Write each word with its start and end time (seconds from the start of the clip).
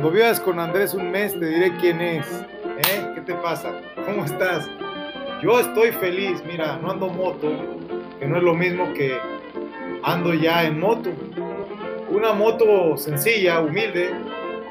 Cuando 0.00 0.16
vivas 0.16 0.40
con 0.40 0.58
Andrés 0.58 0.94
un 0.94 1.10
mes, 1.10 1.38
te 1.38 1.44
diré 1.44 1.76
quién 1.76 2.00
es. 2.00 2.26
¿Eh? 2.30 3.12
¿Qué 3.14 3.20
te 3.20 3.34
pasa? 3.34 3.70
¿Cómo 4.06 4.24
estás? 4.24 4.66
Yo 5.42 5.60
estoy 5.60 5.92
feliz, 5.92 6.42
mira, 6.46 6.78
no 6.80 6.90
ando 6.90 7.10
moto, 7.10 7.52
que 8.18 8.26
no 8.26 8.38
es 8.38 8.42
lo 8.42 8.54
mismo 8.54 8.94
que 8.94 9.18
ando 10.02 10.32
ya 10.32 10.64
en 10.64 10.80
moto. 10.80 11.10
Una 12.08 12.32
moto 12.32 12.96
sencilla, 12.96 13.60
humilde, 13.60 14.08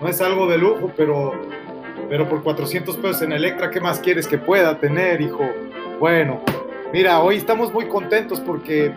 no 0.02 0.08
es 0.08 0.20
algo 0.20 0.48
de 0.48 0.58
lujo, 0.58 0.92
pero, 0.98 1.34
pero 2.10 2.28
por 2.28 2.42
400 2.42 2.98
pesos 2.98 3.22
en 3.22 3.32
Electra, 3.32 3.70
¿qué 3.70 3.80
más 3.80 4.00
quieres 4.00 4.28
que 4.28 4.40
pueda 4.40 4.80
tener, 4.80 5.22
hijo? 5.22 5.48
Bueno, 6.00 6.42
mira, 6.92 7.20
hoy 7.20 7.36
estamos 7.36 7.72
muy 7.72 7.86
contentos 7.86 8.40
porque 8.40 8.92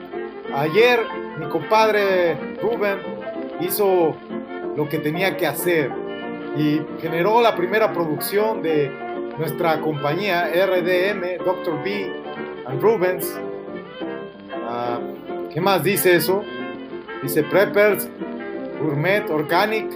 ayer 0.55 1.01
mi 1.39 1.47
compadre 1.51 2.39
Rubén 2.63 3.01
hizo 3.61 4.17
lo 4.79 4.89
que 4.89 4.97
tenía 4.97 5.37
que 5.37 5.47
hacer 5.47 6.02
y 6.57 6.81
generó 7.01 7.41
la 7.41 7.57
primera 7.57 7.93
producción 7.93 8.63
de 8.63 8.91
nuestra 9.39 9.81
compañía 9.81 10.49
RDM, 10.49 11.45
Dr. 11.45 11.83
B 11.83 12.13
and 12.67 12.81
Rubens. 12.81 13.39
Ah, 14.69 15.01
¿Qué 15.53 15.61
más 15.61 15.83
dice 15.83 16.17
eso? 16.17 16.43
Dice 17.23 17.43
Preppers, 17.45 18.09
Gourmet, 18.81 19.29
Organic, 19.31 19.87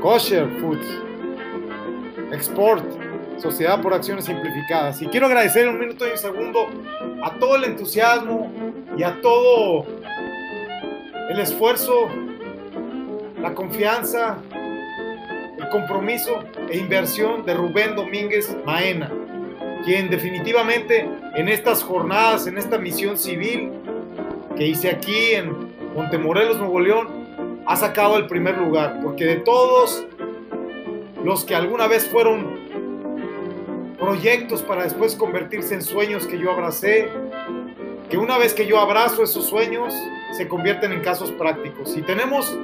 Kosher 0.00 0.48
Foods, 0.60 0.86
Export, 2.32 2.84
Sociedad 3.38 3.80
por 3.80 3.94
Acciones 3.94 4.26
Simplificadas. 4.26 5.00
Y 5.00 5.06
quiero 5.06 5.26
agradecer 5.26 5.68
un 5.68 5.78
minuto 5.78 6.06
y 6.06 6.10
un 6.10 6.18
segundo 6.18 6.66
a 7.22 7.38
todo 7.38 7.56
el 7.56 7.64
entusiasmo 7.64 8.52
y 8.96 9.02
a 9.02 9.20
todo 9.20 9.86
el 11.30 11.40
esfuerzo, 11.40 12.08
la 13.40 13.54
confianza, 13.54 14.38
compromiso 15.74 16.38
e 16.70 16.78
inversión 16.78 17.44
de 17.44 17.52
Rubén 17.52 17.96
Domínguez 17.96 18.56
Maena, 18.64 19.10
quien 19.84 20.08
definitivamente 20.08 21.10
en 21.34 21.48
estas 21.48 21.82
jornadas, 21.82 22.46
en 22.46 22.58
esta 22.58 22.78
misión 22.78 23.18
civil 23.18 23.72
que 24.56 24.68
hice 24.68 24.88
aquí 24.88 25.32
en 25.32 25.74
Montemorelos, 25.96 26.58
Nuevo 26.58 26.78
León, 26.78 27.08
ha 27.66 27.74
sacado 27.74 28.18
el 28.18 28.28
primer 28.28 28.56
lugar, 28.56 29.00
porque 29.02 29.24
de 29.24 29.36
todos 29.38 30.06
los 31.24 31.44
que 31.44 31.56
alguna 31.56 31.88
vez 31.88 32.08
fueron 32.08 32.56
proyectos 33.98 34.62
para 34.62 34.84
después 34.84 35.16
convertirse 35.16 35.74
en 35.74 35.82
sueños 35.82 36.24
que 36.28 36.38
yo 36.38 36.52
abracé, 36.52 37.08
que 38.08 38.16
una 38.16 38.38
vez 38.38 38.54
que 38.54 38.64
yo 38.64 38.78
abrazo 38.78 39.24
esos 39.24 39.46
sueños, 39.46 39.92
se 40.36 40.46
convierten 40.46 40.92
en 40.92 41.00
casos 41.00 41.32
prácticos. 41.32 41.96
Y 41.96 42.02
tenemos 42.02 42.56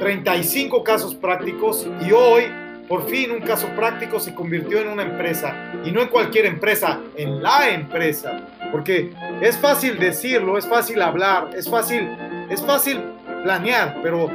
35 0.00 0.82
casos 0.82 1.14
prácticos 1.14 1.86
y 2.00 2.10
hoy, 2.10 2.44
por 2.88 3.08
fin, 3.08 3.30
un 3.30 3.40
caso 3.40 3.68
práctico 3.76 4.18
se 4.18 4.34
convirtió 4.34 4.80
en 4.80 4.88
una 4.88 5.02
empresa. 5.02 5.54
Y 5.84 5.92
no 5.92 6.00
en 6.00 6.08
cualquier 6.08 6.46
empresa, 6.46 6.98
en 7.16 7.42
la 7.42 7.70
empresa. 7.70 8.40
Porque 8.72 9.12
es 9.40 9.56
fácil 9.58 9.98
decirlo, 9.98 10.58
es 10.58 10.66
fácil 10.66 11.00
hablar, 11.02 11.50
es 11.54 11.70
fácil, 11.70 12.08
es 12.48 12.64
fácil 12.64 13.00
planear, 13.44 14.00
pero, 14.02 14.30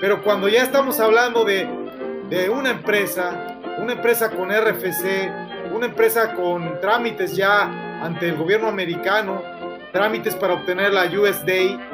pero 0.00 0.22
cuando 0.22 0.48
ya 0.48 0.62
estamos 0.62 0.98
hablando 0.98 1.44
de, 1.44 1.68
de 2.28 2.48
una 2.48 2.70
empresa, 2.70 3.58
una 3.78 3.92
empresa 3.92 4.30
con 4.30 4.50
RFC, 4.50 5.30
una 5.74 5.86
empresa 5.86 6.34
con 6.34 6.80
trámites 6.80 7.36
ya 7.36 8.00
ante 8.02 8.30
el 8.30 8.36
gobierno 8.36 8.68
americano, 8.68 9.42
trámites 9.92 10.34
para 10.34 10.54
obtener 10.54 10.92
la 10.92 11.04
USDA, 11.04 11.91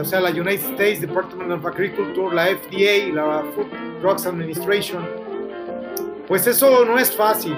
o 0.00 0.04
sea, 0.04 0.20
la 0.20 0.30
United 0.30 0.72
States 0.72 1.00
Department 1.00 1.52
of 1.52 1.64
Agriculture, 1.64 2.34
la 2.34 2.46
FDA, 2.46 3.12
la 3.12 3.44
Food 3.54 3.66
Drugs 4.00 4.26
Administration, 4.26 5.06
pues 6.26 6.46
eso 6.46 6.84
no 6.84 6.98
es 6.98 7.14
fácil. 7.14 7.56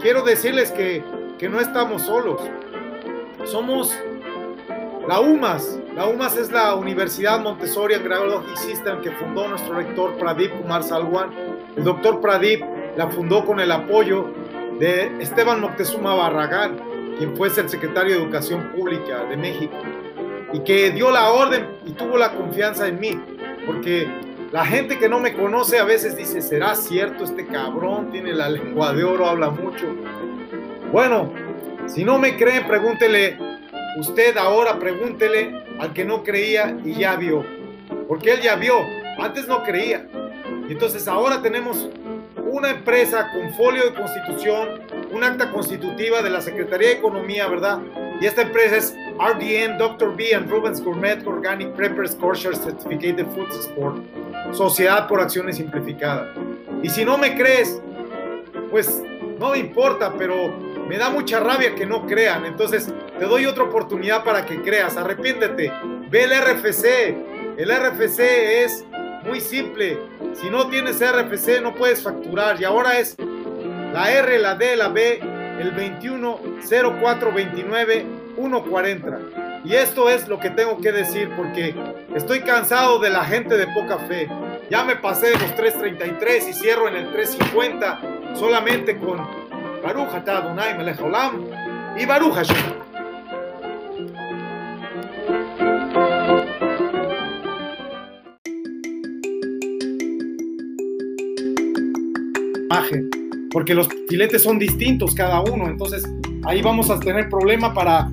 Quiero 0.00 0.22
decirles 0.22 0.70
que, 0.70 1.02
que 1.38 1.48
no 1.48 1.60
estamos 1.60 2.02
solos. 2.02 2.40
Somos 3.44 3.94
la 5.08 5.20
UMAS. 5.20 5.78
La 5.94 6.06
UMAS 6.06 6.36
es 6.36 6.52
la 6.52 6.74
Universidad 6.74 7.40
Montessori 7.40 7.94
Agrarian 7.94 8.42
System 8.56 9.00
que 9.00 9.10
fundó 9.12 9.48
nuestro 9.48 9.74
rector 9.74 10.16
Pradip 10.18 10.52
Kumar 10.60 10.82
Salwan. 10.82 11.30
El 11.76 11.84
doctor 11.84 12.20
Pradip 12.20 12.62
la 12.96 13.08
fundó 13.08 13.44
con 13.44 13.60
el 13.60 13.72
apoyo 13.72 14.26
de 14.78 15.10
Esteban 15.20 15.60
Moctezuma 15.60 16.14
Barragán, 16.14 16.78
quien 17.18 17.36
fue 17.36 17.48
el 17.48 17.68
secretario 17.68 18.16
de 18.16 18.22
Educación 18.22 18.72
Pública 18.72 19.24
de 19.24 19.36
México 19.36 19.76
y 20.54 20.60
que 20.60 20.92
dio 20.92 21.10
la 21.10 21.32
orden 21.32 21.66
y 21.84 21.90
tuvo 21.90 22.16
la 22.16 22.30
confianza 22.30 22.86
en 22.86 23.00
mí, 23.00 23.20
porque 23.66 24.06
la 24.52 24.64
gente 24.64 25.00
que 25.00 25.08
no 25.08 25.18
me 25.18 25.32
conoce 25.32 25.80
a 25.80 25.84
veces 25.84 26.16
dice, 26.16 26.40
¿será 26.40 26.76
cierto 26.76 27.24
este 27.24 27.44
cabrón? 27.44 28.12
Tiene 28.12 28.32
la 28.32 28.48
lengua 28.50 28.92
de 28.92 29.02
oro, 29.02 29.26
habla 29.26 29.50
mucho. 29.50 29.84
Bueno, 30.92 31.32
si 31.86 32.04
no 32.04 32.20
me 32.20 32.36
creen, 32.36 32.68
pregúntele, 32.68 33.36
usted 33.98 34.36
ahora 34.36 34.78
pregúntele 34.78 35.64
al 35.80 35.92
que 35.92 36.04
no 36.04 36.22
creía 36.22 36.76
y 36.84 36.94
ya 36.94 37.16
vio, 37.16 37.44
porque 38.06 38.30
él 38.30 38.40
ya 38.40 38.54
vio, 38.54 38.76
antes 39.18 39.48
no 39.48 39.64
creía. 39.64 40.06
Y 40.68 40.72
entonces 40.72 41.08
ahora 41.08 41.42
tenemos 41.42 41.90
una 42.36 42.70
empresa 42.70 43.32
con 43.32 43.52
folio 43.54 43.86
de 43.86 43.94
constitución, 43.94 44.82
un 45.10 45.24
acta 45.24 45.50
constitutiva 45.50 46.22
de 46.22 46.30
la 46.30 46.40
Secretaría 46.40 46.90
de 46.90 46.94
Economía, 46.94 47.48
¿verdad? 47.48 47.80
Y 48.20 48.26
esta 48.26 48.42
empresa 48.42 48.76
es 48.76 48.94
RDM, 49.18 49.78
Dr. 49.78 50.14
B 50.16 50.34
and 50.34 50.50
Rubens 50.50 50.80
Gourmet 50.80 51.24
Organic 51.24 51.74
Preppers 51.76 52.18
Kosher 52.18 52.54
Certificated 52.54 53.26
Food 53.28 53.50
Sport, 53.52 54.02
Sociedad 54.52 55.06
por 55.06 55.20
Acciones 55.20 55.56
Simplificada. 55.56 56.34
Y 56.82 56.88
si 56.88 57.04
no 57.04 57.16
me 57.16 57.36
crees, 57.36 57.80
pues 58.70 59.02
no 59.38 59.50
me 59.50 59.58
importa, 59.58 60.12
pero 60.18 60.52
me 60.88 60.98
da 60.98 61.10
mucha 61.10 61.38
rabia 61.40 61.74
que 61.74 61.84
no 61.86 62.06
crean. 62.06 62.44
Entonces 62.44 62.92
te 63.18 63.24
doy 63.24 63.46
otra 63.46 63.64
oportunidad 63.64 64.22
para 64.24 64.44
que 64.44 64.60
creas. 64.62 64.96
Arrepiéntete. 64.96 65.72
Ve 66.10 66.24
el 66.24 66.30
RFC. 66.30 67.16
El 67.56 67.70
RFC 67.70 68.20
es 68.64 68.84
muy 69.24 69.40
simple. 69.40 69.98
Si 70.34 70.50
no 70.50 70.68
tienes 70.68 71.00
RFC 71.00 71.62
no 71.62 71.74
puedes 71.74 72.02
facturar. 72.02 72.60
Y 72.60 72.64
ahora 72.64 72.98
es 72.98 73.16
la 73.92 74.10
R, 74.10 74.38
la 74.40 74.56
D, 74.56 74.76
la 74.76 74.88
B, 74.88 75.20
el 75.60 75.72
210429 75.72 78.23
140. 78.36 79.18
Y 79.64 79.74
esto 79.74 80.08
es 80.10 80.28
lo 80.28 80.38
que 80.38 80.50
tengo 80.50 80.78
que 80.78 80.92
decir 80.92 81.30
porque 81.36 81.74
estoy 82.14 82.40
cansado 82.40 82.98
de 82.98 83.10
la 83.10 83.24
gente 83.24 83.56
de 83.56 83.66
poca 83.68 83.98
fe. 83.98 84.28
Ya 84.70 84.84
me 84.84 84.96
pasé 84.96 85.28
de 85.28 85.38
los 85.38 85.54
333 85.54 86.48
y 86.48 86.52
cierro 86.52 86.88
en 86.88 86.96
el 86.96 87.12
350 87.12 88.34
solamente 88.34 88.98
con 88.98 89.18
Baruch 89.82 90.14
atah 90.14 90.38
Adonai 90.38 90.76
melech 90.76 90.98
haolam 91.00 91.46
y 91.96 92.04
Baruch 92.06 92.34
Hashem. 92.34 92.84
porque 103.54 103.72
los 103.72 103.88
filetes 104.08 104.42
son 104.42 104.58
distintos 104.58 105.14
cada 105.14 105.40
uno, 105.40 105.68
entonces 105.68 106.02
ahí 106.44 106.60
vamos 106.60 106.90
a 106.90 106.98
tener 106.98 107.28
problema 107.28 107.72
para, 107.72 108.10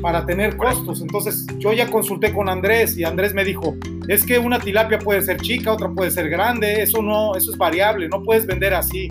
para 0.00 0.24
tener 0.26 0.56
costos. 0.56 1.00
Entonces 1.00 1.46
yo 1.58 1.72
ya 1.72 1.90
consulté 1.90 2.32
con 2.32 2.48
Andrés 2.48 2.96
y 2.96 3.04
Andrés 3.04 3.34
me 3.34 3.44
dijo, 3.44 3.76
es 4.08 4.24
que 4.24 4.38
una 4.38 4.58
tilapia 4.58 4.98
puede 4.98 5.22
ser 5.22 5.38
chica, 5.40 5.72
otra 5.72 5.90
puede 5.90 6.10
ser 6.10 6.28
grande, 6.28 6.82
eso 6.82 7.02
no, 7.02 7.34
eso 7.36 7.52
es 7.52 7.58
variable, 7.58 8.08
no 8.08 8.22
puedes 8.22 8.46
vender 8.46 8.74
así. 8.74 9.08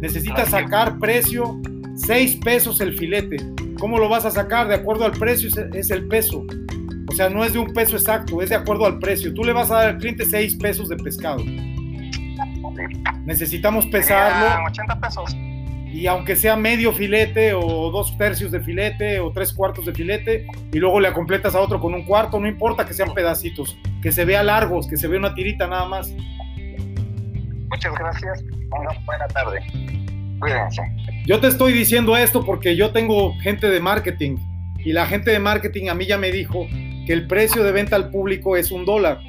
Necesitas 0.00 0.48
sacar 0.50 0.98
precio 0.98 1.60
6 1.94 2.36
pesos 2.44 2.80
el 2.80 2.96
filete. 2.96 3.36
¿Cómo 3.78 3.98
lo 3.98 4.08
vas 4.08 4.24
a 4.24 4.30
sacar? 4.30 4.68
De 4.68 4.74
acuerdo 4.74 5.04
al 5.04 5.12
precio 5.12 5.48
es- 5.74 5.90
el 5.90 6.06
peso. 6.08 6.44
O 7.08 7.12
sea, 7.14 7.28
no 7.28 7.44
es 7.44 7.52
de 7.52 7.58
un 7.58 7.72
peso 7.72 7.96
exacto, 7.96 8.40
es 8.40 8.50
de 8.50 8.54
acuerdo 8.56 8.86
al 8.86 8.98
precio. 8.98 9.34
Tú 9.34 9.42
le 9.44 9.52
vas 9.52 9.70
a 9.70 9.74
dar 9.76 9.86
al 9.88 9.98
cliente 9.98 10.24
6 10.24 10.54
pesos 10.56 10.88
de 10.88 10.96
pescado. 10.96 11.42
Necesitamos 13.24 13.86
pesarlo 13.86 14.46
Serían 14.48 14.66
80 14.66 15.00
pesos. 15.00 15.36
Y 15.92 16.06
aunque 16.06 16.36
sea 16.36 16.56
medio 16.56 16.92
filete 16.92 17.52
o 17.52 17.90
dos 17.90 18.16
tercios 18.16 18.52
de 18.52 18.60
filete 18.60 19.18
o 19.18 19.32
tres 19.32 19.52
cuartos 19.52 19.86
de 19.86 19.92
filete 19.92 20.46
y 20.72 20.78
luego 20.78 21.00
le 21.00 21.12
completas 21.12 21.54
a 21.54 21.60
otro 21.60 21.80
con 21.80 21.94
un 21.94 22.04
cuarto, 22.04 22.38
no 22.38 22.46
importa 22.46 22.86
que 22.86 22.94
sean 22.94 23.12
pedacitos, 23.12 23.76
que 24.00 24.12
se 24.12 24.24
vea 24.24 24.42
largos, 24.42 24.86
que 24.86 24.96
se 24.96 25.08
vea 25.08 25.18
una 25.18 25.34
tirita 25.34 25.66
nada 25.66 25.86
más. 25.86 26.14
Muchas 27.70 27.94
gracias. 27.94 28.42
Una 28.42 29.04
buena 29.04 29.26
tarde. 29.28 29.60
Cuídense. 30.38 30.82
Yo 31.26 31.40
te 31.40 31.48
estoy 31.48 31.72
diciendo 31.72 32.16
esto 32.16 32.44
porque 32.44 32.76
yo 32.76 32.92
tengo 32.92 33.36
gente 33.40 33.68
de 33.68 33.80
marketing 33.80 34.36
y 34.78 34.92
la 34.92 35.06
gente 35.06 35.30
de 35.30 35.40
marketing 35.40 35.88
a 35.88 35.94
mí 35.94 36.06
ya 36.06 36.18
me 36.18 36.30
dijo 36.30 36.66
que 37.06 37.12
el 37.12 37.26
precio 37.26 37.64
de 37.64 37.72
venta 37.72 37.96
al 37.96 38.10
público 38.10 38.56
es 38.56 38.70
un 38.70 38.84
dólar. 38.84 39.20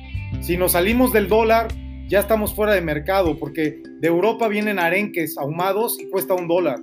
Si 0.42 0.58
nos 0.58 0.74
salimos 0.74 1.12
del 1.12 1.28
dólar, 1.28 1.68
ya 2.12 2.20
estamos 2.20 2.54
fuera 2.54 2.74
de 2.74 2.82
mercado 2.82 3.40
porque 3.40 3.82
de 4.02 4.08
Europa 4.08 4.50
vienen 4.50 4.80
arenques 4.80 5.38
ahumados 5.38 5.98
y 5.98 6.10
cuesta 6.10 6.34
un 6.34 6.46
dólar. 6.46 6.78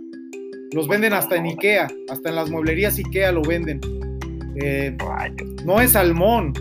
Los 0.72 0.88
venden 0.88 1.12
hasta 1.12 1.36
en 1.36 1.44
Ikea, 1.44 1.86
hasta 2.08 2.30
en 2.30 2.34
las 2.34 2.50
mueblerías 2.50 2.96
Ikea 2.96 3.30
lo 3.32 3.42
venden. 3.42 3.78
Eh, 4.56 4.96
no 5.66 5.82
es 5.82 5.92
salmón, 5.92 6.54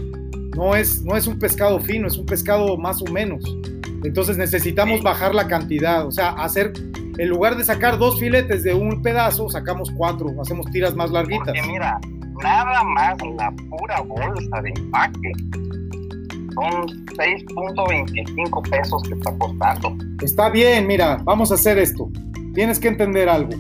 no 0.58 0.76
es, 0.76 1.02
no 1.04 1.16
es 1.16 1.28
un 1.28 1.40
pescado 1.40 1.80
fino, 1.80 2.08
es 2.08 2.18
un 2.18 2.26
pescado 2.26 2.78
más 2.78 3.02
o 3.02 3.06
menos. 3.06 3.42
Entonces 4.04 4.38
necesitamos 4.38 5.02
bajar 5.02 5.34
la 5.34 5.48
cantidad, 5.48 6.06
o 6.06 6.12
sea, 6.12 6.32
hacer, 6.32 6.74
en 7.18 7.30
lugar 7.30 7.56
de 7.56 7.64
sacar 7.64 7.98
dos 7.98 8.20
filetes 8.20 8.64
de 8.64 8.74
un 8.74 9.02
pedazo, 9.02 9.50
sacamos 9.50 9.92
cuatro, 9.92 10.36
hacemos 10.42 10.70
tiras 10.72 10.94
más 10.94 11.10
larguitas. 11.10 11.48
Porque 11.48 11.64
mira, 11.64 11.98
nada 12.44 12.84
más 12.84 13.18
la 13.38 13.50
pura 13.70 14.02
bolsa 14.02 14.62
de 14.62 14.70
empaque 14.72 15.32
son 16.58 17.06
6.25 17.16 18.70
pesos 18.70 19.04
que 19.04 19.14
está 19.14 19.38
costando. 19.38 19.96
Está 20.24 20.50
bien, 20.50 20.88
mira, 20.88 21.18
vamos 21.24 21.52
a 21.52 21.56
hacer 21.56 21.78
esto. 21.78 22.10
Tienes 22.54 22.80
que 22.80 22.88
entender 22.88 23.30
algo. 23.30 23.52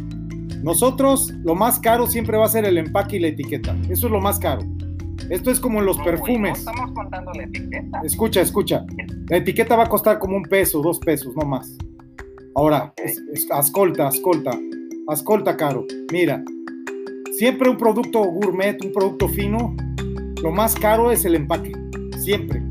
Nosotros, 0.63 1.31
lo 1.43 1.53
más 1.55 1.79
caro 1.79 2.07
siempre 2.07 2.37
va 2.37 2.45
a 2.45 2.49
ser 2.49 2.65
el 2.65 2.77
empaque 2.77 3.17
y 3.17 3.19
la 3.19 3.27
etiqueta. 3.27 3.75
Eso 3.89 4.07
es 4.07 4.11
lo 4.11 4.19
más 4.19 4.39
caro. 4.39 4.61
Esto 5.29 5.51
es 5.51 5.59
como 5.59 5.79
en 5.79 5.85
los 5.85 5.97
No, 5.99 6.03
perfumes. 6.05 6.63
No 6.65 6.71
estamos 6.71 6.91
contando 6.93 7.31
la 7.33 7.43
etiqueta. 7.43 8.01
Escucha, 8.03 8.41
escucha. 8.41 8.85
La 9.29 9.37
etiqueta 9.37 9.75
va 9.75 9.83
a 9.83 9.89
costar 9.89 10.17
como 10.19 10.35
un 10.37 10.43
peso, 10.43 10.81
dos 10.81 10.99
pesos, 10.99 11.35
no 11.35 11.45
más. 11.45 11.75
Ahora, 12.55 12.93
es- 12.97 13.21
es- 13.33 13.51
ascolta, 13.51 14.07
ascolta, 14.07 14.57
ascolta, 15.07 15.55
caro. 15.55 15.85
Mira, 16.11 16.43
siempre 17.37 17.69
un 17.69 17.77
producto 17.77 18.23
gourmet, 18.23 18.83
un 18.83 18.91
producto 18.91 19.27
fino, 19.27 19.75
lo 20.41 20.51
más 20.51 20.73
caro 20.75 21.11
es 21.11 21.23
el 21.25 21.35
empaque. 21.35 21.71
Siempre. 22.19 22.63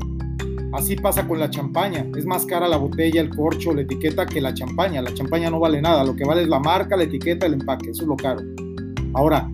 Así 0.77 0.95
pasa 0.95 1.27
con 1.27 1.39
la 1.39 1.49
champaña. 1.49 2.05
Es 2.15 2.27
más 2.27 2.45
cara 2.45 2.67
la 2.67 2.77
botella, 2.77 3.19
el 3.19 3.35
corcho, 3.35 3.73
la 3.73 3.81
etiqueta 3.81 4.27
que 4.27 4.39
la 4.39 4.53
champaña. 4.53 5.01
La 5.01 5.11
champaña 5.11 5.49
no 5.49 5.59
vale 5.59 5.81
nada. 5.81 6.03
Lo 6.03 6.15
que 6.15 6.23
vale 6.23 6.43
es 6.43 6.47
la 6.47 6.59
marca, 6.59 6.95
la 6.95 7.05
etiqueta, 7.05 7.47
el 7.47 7.53
empaque. 7.53 7.89
Eso 7.89 8.03
es 8.03 8.07
lo 8.07 8.15
caro. 8.15 8.41
Ahora, 9.15 9.49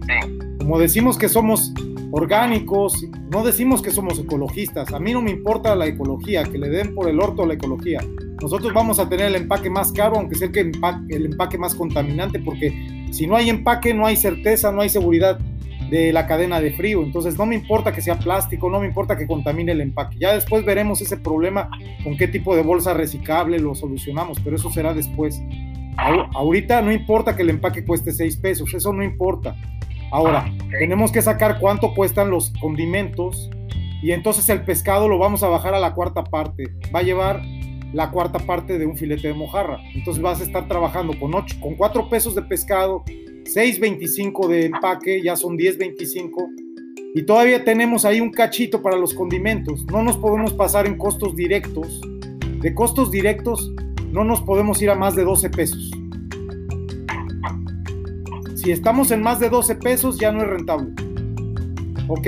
como 0.60 0.78
decimos 0.78 1.18
que 1.18 1.30
somos 1.30 1.72
orgánicos, 2.12 3.08
no 3.32 3.42
decimos 3.46 3.82
que 3.82 3.92
somos 3.92 4.20
ecologistas. 4.20 4.92
A 4.92 5.00
mí 5.00 5.14
no 5.14 5.22
me 5.22 5.32
importa 5.32 5.78
la 5.78 5.88
ecología, 5.88 6.44
que 6.44 6.58
le 6.58 6.68
den 6.68 6.94
por 6.94 7.08
el 7.08 7.22
orto 7.22 7.44
a 7.44 7.48
la 7.48 7.54
ecología. 7.54 8.02
Nosotros 8.42 8.74
vamos 8.74 9.00
a 9.00 9.08
tener 9.08 9.28
el 9.28 9.36
empaque 9.36 9.70
más 9.70 9.94
caro, 9.94 10.18
aunque 10.18 10.36
sea 10.36 10.50
el 10.54 11.26
empaque 11.26 11.58
más 11.58 11.74
contaminante, 11.74 12.40
porque 12.40 13.08
si 13.12 13.28
no 13.28 13.38
hay 13.38 13.50
empaque, 13.50 13.94
no 13.94 14.06
hay 14.06 14.18
certeza, 14.18 14.74
no 14.74 14.82
hay 14.82 14.90
seguridad 14.90 15.40
de 15.94 16.12
la 16.12 16.26
cadena 16.26 16.60
de 16.60 16.72
frío. 16.72 17.04
Entonces 17.04 17.38
no 17.38 17.46
me 17.46 17.54
importa 17.54 17.94
que 17.94 18.02
sea 18.02 18.18
plástico, 18.18 18.68
no 18.68 18.80
me 18.80 18.88
importa 18.88 19.16
que 19.16 19.28
contamine 19.28 19.74
el 19.74 19.82
empaque. 19.82 20.18
Ya 20.20 20.34
después 20.34 20.66
veremos 20.66 21.00
ese 21.02 21.18
problema 21.18 21.70
con 22.04 22.18
qué 22.18 22.28
tipo 22.28 22.56
de 22.56 22.64
bolsa 22.64 22.96
reciclable 22.96 23.60
lo 23.60 23.76
solucionamos, 23.76 24.40
pero 24.44 24.56
eso 24.56 24.72
será 24.72 24.96
después. 24.96 25.40
Ahorita 26.34 26.82
no 26.82 26.92
importa 26.92 27.36
que 27.36 27.44
el 27.44 27.52
empaque 27.52 27.86
cueste 27.86 28.12
6 28.12 28.38
pesos, 28.38 28.74
eso 28.74 28.92
no 28.92 29.04
importa. 29.04 29.56
Ahora, 30.12 30.52
tenemos 30.80 31.12
que 31.12 31.22
sacar 31.22 31.60
cuánto 31.60 31.94
cuestan 31.94 32.32
los 32.32 32.52
condimentos 32.60 33.52
y 34.02 34.14
entonces 34.14 34.50
el 34.50 34.64
pescado 34.64 35.08
lo 35.08 35.20
vamos 35.20 35.44
a 35.44 35.48
bajar 35.48 35.76
a 35.76 35.80
la 35.80 35.94
cuarta 35.94 36.24
parte. 36.24 36.72
Va 36.94 37.02
a 37.02 37.04
llevar 37.04 37.44
la 37.94 38.10
cuarta 38.10 38.40
parte 38.40 38.80
de 38.80 38.88
un 38.88 38.98
filete 38.98 39.28
de 39.28 39.36
mojarra. 39.36 39.78
Entonces 39.94 40.24
vas 40.24 40.42
a 40.42 40.44
estar 40.44 40.68
trabajando 40.68 41.20
con, 41.20 41.36
ocho, 41.36 41.56
con 41.62 41.76
4 41.76 42.10
pesos 42.10 42.34
de 42.34 42.42
pescado, 42.42 43.04
6.25 43.46 44.48
de 44.48 44.66
empaque, 44.66 45.22
ya 45.22 45.36
son 45.36 45.58
10.25. 45.58 46.64
Y 47.16 47.24
todavía 47.24 47.64
tenemos 47.64 48.06
ahí 48.06 48.20
un 48.20 48.32
cachito 48.32 48.82
para 48.82 48.98
los 48.98 49.14
condimentos. 49.14 49.86
No 49.86 50.02
nos 50.02 50.18
podemos 50.18 50.54
pasar 50.54 50.88
en 50.88 50.98
costos 50.98 51.36
directos. 51.36 52.02
De 52.62 52.74
costos 52.74 53.12
directos 53.12 53.72
no 54.12 54.24
nos 54.24 54.42
podemos 54.42 54.82
ir 54.82 54.90
a 54.90 54.96
más 54.96 55.16
de 55.16 55.24
12 55.24 55.50
pesos. 55.50 55.92
Si 58.56 58.72
estamos 58.72 59.12
en 59.12 59.22
más 59.22 59.40
de 59.40 59.50
12 59.50 59.76
pesos 59.76 60.18
ya 60.18 60.32
no 60.32 60.42
es 60.42 60.48
rentable. 60.48 60.94
¿Ok? 62.08 62.28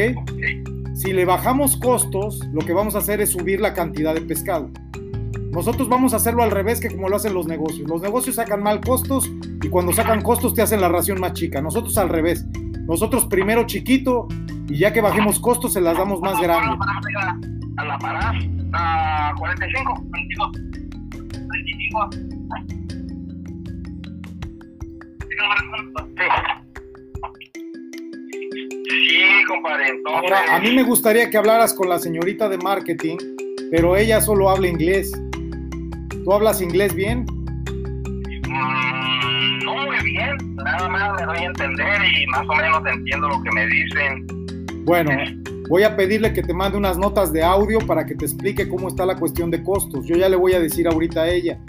Si 0.94 1.14
le 1.14 1.26
bajamos 1.26 1.78
costos, 1.78 2.40
lo 2.54 2.62
que 2.62 2.74
vamos 2.74 2.96
a 2.96 3.00
hacer 3.00 3.22
es 3.22 3.30
subir 3.30 3.60
la 3.62 3.74
cantidad 3.74 4.14
de 4.14 4.22
pescado. 4.22 4.70
Nosotros 5.56 5.88
vamos 5.88 6.12
a 6.12 6.18
hacerlo 6.18 6.44
al 6.44 6.52
revés 6.52 6.81
que 6.81 6.90
como 6.90 7.07
lo 7.07 7.16
hacen 7.16 7.34
los 7.34 7.48
negocios. 7.48 7.90
Los 7.90 8.02
negocios 8.02 8.36
sacan 8.36 8.62
mal 8.62 8.81
costos 8.81 9.31
y 9.63 9.69
cuando 9.69 9.94
sacan 9.94 10.22
costos 10.22 10.54
te 10.54 10.62
hacen 10.62 10.81
la 10.81 10.90
ración 10.90 11.18
más 11.22 11.31
chica. 11.31 11.62
Nosotros 11.62 11.98
al 11.98 12.10
revés. 12.10 12.46
Nosotros 12.86 13.25
primero 13.28 13.66
chiquito 13.66 14.28
y 14.68 14.80
ya 14.80 14.92
que 14.92 15.00
bajemos 15.00 15.40
costos 15.40 15.72
se 15.72 15.80
las 15.80 15.98
damos 15.98 16.19
más 16.19 16.42
grande. 16.42 16.78
A 17.78 17.86
la 17.86 17.98
parada, 17.98 18.34
a 18.74 19.34
45, 19.38 20.04
22, 20.07 20.52
25. 20.52 22.10
Sí. 28.90 29.16
Compadre. 29.48 30.02
Ahora, 30.06 30.54
a 30.54 30.60
mí 30.60 30.75
me 30.75 30.84
gustaría 30.84 31.30
que 31.30 31.38
hablaras 31.38 31.74
con 31.74 31.88
la 31.88 31.98
señorita 31.98 32.50
de 32.50 32.57
marketing, 32.57 33.16
pero 33.72 33.96
ella 33.96 34.19
solo 34.19 34.50
habla 34.50 34.68
inglés. 34.68 35.13
¿Tú 36.25 36.33
hablas 36.33 36.60
inglés 36.60 36.94
bien? 36.95 37.24
Mm, 38.48 39.60
no 39.63 39.75
muy 39.75 40.04
bien, 40.04 40.56
nada 40.56 40.89
más 40.89 41.13
me 41.22 41.25
doy 41.27 41.38
a 41.38 41.44
entender 41.44 42.01
y 42.19 42.25
más 42.25 42.48
o 42.50 42.56
menos 42.56 42.81
entiendo 42.92 43.27
lo 43.27 43.44
que 43.44 43.51
me 43.51 43.68
dicen. 43.68 44.25
Bueno, 44.86 45.12
voy 45.69 45.83
a 45.83 45.95
pedirle 45.95 46.33
que 46.33 46.42
te 46.42 46.51
mande 46.51 46.80
unas 46.80 46.98
notas 46.98 47.31
de 47.31 47.44
audio 47.44 47.77
para 47.77 48.07
que 48.07 48.16
te 48.16 48.25
explique 48.25 48.68
cómo 48.68 48.88
está 48.88 49.06
la 49.06 49.16
cuestión 49.18 49.51
de 49.51 49.62
costos. 49.62 50.07
Yo 50.07 50.16
ya 50.16 50.27
le 50.27 50.36
voy 50.36 50.54
a 50.54 50.60
decir 50.60 50.88
ahorita 50.88 51.22
a 51.22 51.30
ella. 51.30 51.60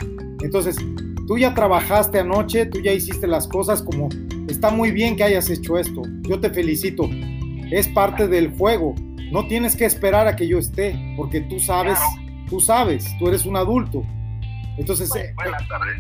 Entonces, 0.43 0.79
tú 1.27 1.37
ya 1.37 1.53
trabajaste 1.53 2.21
anoche, 2.21 2.65
tú 2.65 2.81
ya 2.81 2.93
hiciste 2.93 3.27
las 3.27 3.47
cosas 3.47 3.83
como... 3.83 4.09
Está 4.49 4.71
muy 4.71 4.91
bien 4.91 5.17
que 5.17 5.25
hayas 5.25 5.51
hecho 5.51 5.77
esto. 5.77 6.01
Yo 6.23 6.41
te 6.41 6.49
felicito. 6.49 7.11
Es 7.71 7.89
parte 7.89 8.27
del 8.27 8.57
juego. 8.57 8.95
No 9.31 9.47
tienes 9.49 9.77
que 9.77 9.85
esperar 9.85 10.27
a 10.27 10.35
que 10.35 10.49
yo 10.49 10.59
esté, 10.59 10.99
porque 11.15 11.43
tú 11.43 11.59
sabes, 11.59 11.99
tú 12.49 12.59
sabes, 12.59 13.05
tú 13.19 13.29
eres 13.29 13.45
un 13.45 13.57
adulto. 13.57 14.03
Entonces, 14.79 15.15
eh, 15.17 15.33
Buenas 15.35 15.67
tardes. 15.69 15.97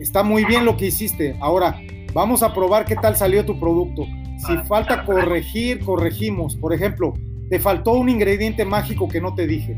está 0.00 0.22
muy 0.22 0.44
bien 0.44 0.64
lo 0.64 0.76
que 0.76 0.86
hiciste. 0.86 1.36
Ahora, 1.40 1.78
vamos 2.12 2.42
a 2.42 2.52
probar 2.52 2.84
qué 2.84 2.96
tal 2.96 3.16
salió 3.16 3.44
tu 3.44 3.58
producto. 3.58 4.06
Si 4.46 4.56
falta 4.68 5.04
corregir, 5.04 5.84
corregimos. 5.84 6.56
Por 6.56 6.72
ejemplo, 6.74 7.14
te 7.50 7.58
faltó 7.58 7.92
un 7.92 8.08
ingrediente 8.08 8.64
mágico 8.64 9.08
que 9.08 9.20
no 9.20 9.34
te 9.34 9.46
dije. 9.46 9.76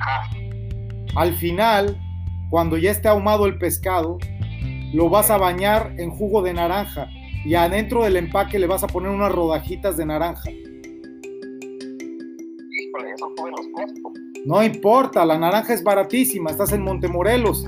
Ah, 0.00 0.28
Al 1.16 1.34
final, 1.34 1.96
cuando 2.50 2.76
ya 2.76 2.90
esté 2.90 3.08
ahumado 3.08 3.46
el 3.46 3.58
pescado, 3.58 4.18
lo 4.92 5.08
vas 5.08 5.30
a 5.30 5.38
bañar 5.38 5.94
en 5.98 6.10
jugo 6.10 6.42
de 6.42 6.52
naranja 6.52 7.08
y 7.44 7.54
adentro 7.54 8.04
del 8.04 8.16
empaque 8.16 8.58
le 8.58 8.66
vas 8.66 8.82
a 8.84 8.86
poner 8.86 9.10
unas 9.10 9.32
rodajitas 9.32 9.96
de 9.96 10.04
naranja. 10.06 10.50
híjole, 10.50 10.74
eso 13.14 13.30
fue 13.36 13.50
los 13.50 13.66
costos. 13.74 14.12
No 14.44 14.62
importa, 14.62 15.24
la 15.24 15.38
naranja 15.38 15.72
es 15.72 15.84
baratísima, 15.84 16.50
estás 16.50 16.72
en 16.72 16.82
Montemorelos. 16.82 17.64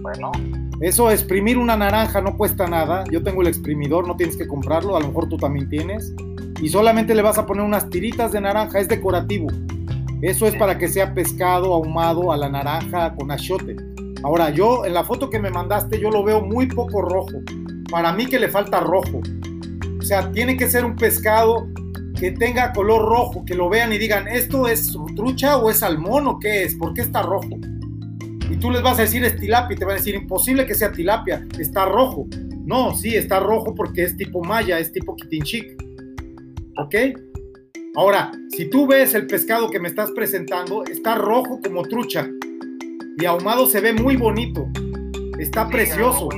Bueno, 0.00 0.32
Eso, 0.80 1.10
exprimir 1.10 1.58
una 1.58 1.76
naranja 1.76 2.20
no 2.22 2.36
cuesta 2.36 2.66
nada. 2.66 3.04
Yo 3.10 3.22
tengo 3.22 3.42
el 3.42 3.48
exprimidor, 3.48 4.06
no 4.06 4.16
tienes 4.16 4.36
que 4.36 4.46
comprarlo, 4.46 4.96
a 4.96 5.00
lo 5.00 5.08
mejor 5.08 5.28
tú 5.28 5.36
también 5.36 5.68
tienes. 5.68 6.14
Y 6.62 6.70
solamente 6.70 7.14
le 7.14 7.22
vas 7.22 7.36
a 7.36 7.44
poner 7.44 7.62
unas 7.62 7.90
tiritas 7.90 8.32
de 8.32 8.40
naranja, 8.40 8.78
es 8.78 8.88
decorativo. 8.88 9.48
Eso 10.22 10.46
es 10.46 10.54
para 10.56 10.78
que 10.78 10.88
sea 10.88 11.12
pescado 11.12 11.74
ahumado 11.74 12.32
a 12.32 12.36
la 12.38 12.48
naranja 12.48 13.14
con 13.16 13.30
achiote. 13.30 13.76
Ahora, 14.22 14.48
yo 14.48 14.86
en 14.86 14.94
la 14.94 15.04
foto 15.04 15.28
que 15.28 15.38
me 15.38 15.50
mandaste, 15.50 16.00
yo 16.00 16.10
lo 16.10 16.24
veo 16.24 16.40
muy 16.40 16.66
poco 16.68 17.02
rojo. 17.02 17.42
Para 17.90 18.12
mí 18.12 18.26
que 18.26 18.38
le 18.38 18.48
falta 18.48 18.80
rojo. 18.80 19.20
O 19.98 20.02
sea, 20.02 20.30
tiene 20.32 20.56
que 20.56 20.70
ser 20.70 20.86
un 20.86 20.96
pescado 20.96 21.68
que 22.18 22.32
tenga 22.32 22.72
color 22.72 23.08
rojo, 23.08 23.44
que 23.44 23.54
lo 23.54 23.68
vean 23.68 23.92
y 23.92 23.98
digan, 23.98 24.26
¿esto 24.26 24.66
es 24.66 24.96
trucha 25.14 25.58
o 25.58 25.70
es 25.70 25.80
salmón 25.80 26.26
o 26.26 26.38
qué 26.38 26.64
es? 26.64 26.74
¿Por 26.74 26.94
qué 26.94 27.02
está 27.02 27.22
rojo? 27.22 27.58
Y 28.50 28.56
tú 28.56 28.70
les 28.70 28.82
vas 28.82 28.98
a 28.98 29.02
decir 29.02 29.24
es 29.24 29.36
tilapia 29.36 29.74
y 29.74 29.78
te 29.78 29.84
van 29.84 29.94
a 29.94 29.98
decir 29.98 30.14
imposible 30.14 30.66
que 30.66 30.74
sea 30.74 30.92
tilapia, 30.92 31.46
está 31.58 31.84
rojo. 31.84 32.26
No, 32.64 32.94
sí, 32.94 33.14
está 33.14 33.40
rojo 33.40 33.74
porque 33.74 34.04
es 34.04 34.16
tipo 34.16 34.42
maya, 34.42 34.78
es 34.78 34.92
tipo 34.92 35.14
quitinchic. 35.14 35.76
¿Ok? 36.78 36.94
Ahora, 37.96 38.32
si 38.50 38.68
tú 38.68 38.86
ves 38.86 39.14
el 39.14 39.26
pescado 39.26 39.70
que 39.70 39.80
me 39.80 39.88
estás 39.88 40.10
presentando, 40.12 40.84
está 40.84 41.16
rojo 41.16 41.60
como 41.62 41.82
trucha 41.82 42.28
y 43.18 43.24
ahumado 43.24 43.66
se 43.66 43.80
ve 43.80 43.92
muy 43.92 44.16
bonito. 44.16 44.68
Está 45.38 45.68
precioso, 45.68 46.28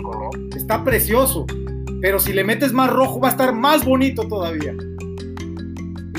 está 0.56 0.84
precioso. 0.84 1.46
Pero 2.00 2.20
si 2.20 2.32
le 2.32 2.44
metes 2.44 2.72
más 2.72 2.90
rojo 2.90 3.20
va 3.20 3.28
a 3.28 3.30
estar 3.32 3.52
más 3.52 3.84
bonito 3.84 4.26
todavía. 4.26 4.74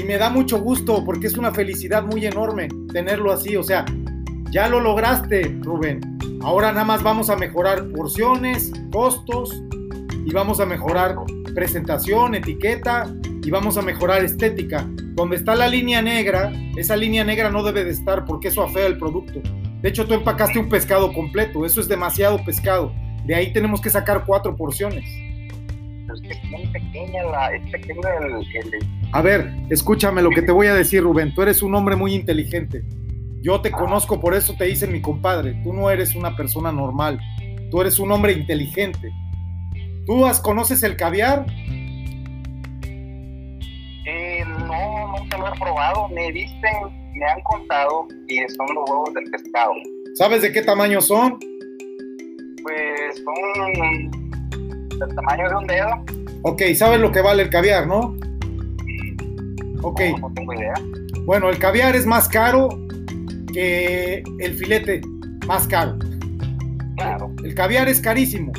Me 0.09 0.17
da 0.17 0.31
mucho 0.31 0.59
gusto 0.59 1.05
porque 1.05 1.27
es 1.27 1.37
una 1.37 1.51
felicidad 1.51 2.01
muy 2.01 2.25
enorme 2.25 2.67
tenerlo 2.91 3.31
así. 3.31 3.55
O 3.55 3.61
sea, 3.61 3.85
ya 4.49 4.67
lo 4.67 4.79
lograste, 4.79 5.55
Rubén. 5.61 6.01
Ahora 6.41 6.71
nada 6.71 6.83
más 6.83 7.03
vamos 7.03 7.29
a 7.29 7.35
mejorar 7.35 7.87
porciones, 7.91 8.73
costos 8.91 9.61
y 10.25 10.33
vamos 10.33 10.59
a 10.59 10.65
mejorar 10.65 11.15
presentación, 11.53 12.33
etiqueta 12.33 13.05
y 13.43 13.51
vamos 13.51 13.77
a 13.77 13.83
mejorar 13.83 14.25
estética. 14.25 14.89
Donde 15.13 15.35
está 15.35 15.53
la 15.53 15.67
línea 15.67 16.01
negra, 16.01 16.51
esa 16.75 16.95
línea 16.95 17.23
negra 17.23 17.51
no 17.51 17.61
debe 17.61 17.83
de 17.85 17.91
estar 17.91 18.25
porque 18.25 18.47
eso 18.47 18.63
afea 18.63 18.87
el 18.87 18.97
producto. 18.97 19.43
De 19.83 19.89
hecho, 19.89 20.07
tú 20.07 20.15
empacaste 20.15 20.57
un 20.57 20.69
pescado 20.69 21.13
completo, 21.13 21.67
eso 21.67 21.79
es 21.81 21.87
demasiado 21.87 22.43
pescado. 22.43 22.91
De 23.27 23.35
ahí 23.35 23.53
tenemos 23.53 23.79
que 23.79 23.91
sacar 23.91 24.25
cuatro 24.25 24.55
porciones. 24.55 25.07
Es 26.13 26.21
que 26.21 26.29
es 26.31 26.43
muy 26.45 26.65
pequeña 26.67 27.23
la, 27.23 27.55
es 27.55 27.71
pequeño 27.71 28.01
el, 28.21 28.33
el- 28.73 28.87
A 29.11 29.21
ver, 29.21 29.51
escúchame 29.69 30.21
lo 30.21 30.29
que 30.29 30.41
te 30.41 30.51
voy 30.51 30.67
a 30.67 30.73
decir, 30.73 31.03
Rubén. 31.03 31.33
Tú 31.33 31.41
eres 31.41 31.61
un 31.61 31.75
hombre 31.75 31.95
muy 31.95 32.13
inteligente. 32.13 32.83
Yo 33.41 33.61
te 33.61 33.71
conozco, 33.71 34.19
por 34.19 34.33
eso 34.33 34.53
te 34.57 34.69
hice 34.69 34.85
mi 34.87 35.01
compadre. 35.01 35.53
Tú 35.63 35.71
no 35.73 35.89
eres 35.89 36.15
una 36.15 36.35
persona 36.35 36.71
normal. 36.71 37.19
Tú 37.71 37.79
eres 37.81 37.99
un 37.99 38.11
hombre 38.11 38.33
inteligente. 38.33 39.11
¿Tú 40.05 40.25
has- 40.25 40.39
conoces 40.41 40.81
el 40.83 40.95
caviar? 40.97 41.45
Eh, 44.05 44.43
no, 44.45 45.17
nunca 45.17 45.37
lo 45.37 45.53
he 45.53 45.59
probado. 45.59 46.09
Me 46.09 46.31
dicen, 46.31 47.11
me 47.13 47.25
han 47.25 47.41
contado 47.43 48.07
que 48.27 48.47
son 48.49 48.67
los 48.75 48.89
huevos 48.89 49.13
del 49.13 49.23
pescado. 49.31 49.73
¿Sabes 50.15 50.41
de 50.41 50.51
qué 50.51 50.61
tamaño 50.63 50.99
son? 51.01 51.37
Pues 52.63 53.23
son 53.23 54.18
del 54.99 55.15
tamaño 55.15 55.49
de 55.49 55.55
un 55.55 55.67
dedo. 55.67 55.89
Ok, 56.43 56.61
sabes 56.75 56.99
lo 56.99 57.11
que 57.11 57.21
vale 57.21 57.43
el 57.43 57.49
caviar, 57.49 57.87
¿no? 57.87 58.15
Ok, 59.81 60.01
No, 60.11 60.27
no 60.29 60.33
tengo 60.33 60.53
idea. 60.53 60.73
bueno, 61.25 61.49
el 61.49 61.57
caviar 61.57 61.95
es 61.95 62.05
más 62.05 62.27
caro 62.27 62.69
que 63.53 64.23
el 64.39 64.53
filete, 64.53 65.01
más 65.47 65.67
caro. 65.67 65.97
Claro. 66.97 67.33
El 67.43 67.53
caviar 67.55 67.87
es 67.87 68.01
carísimo, 68.01 68.51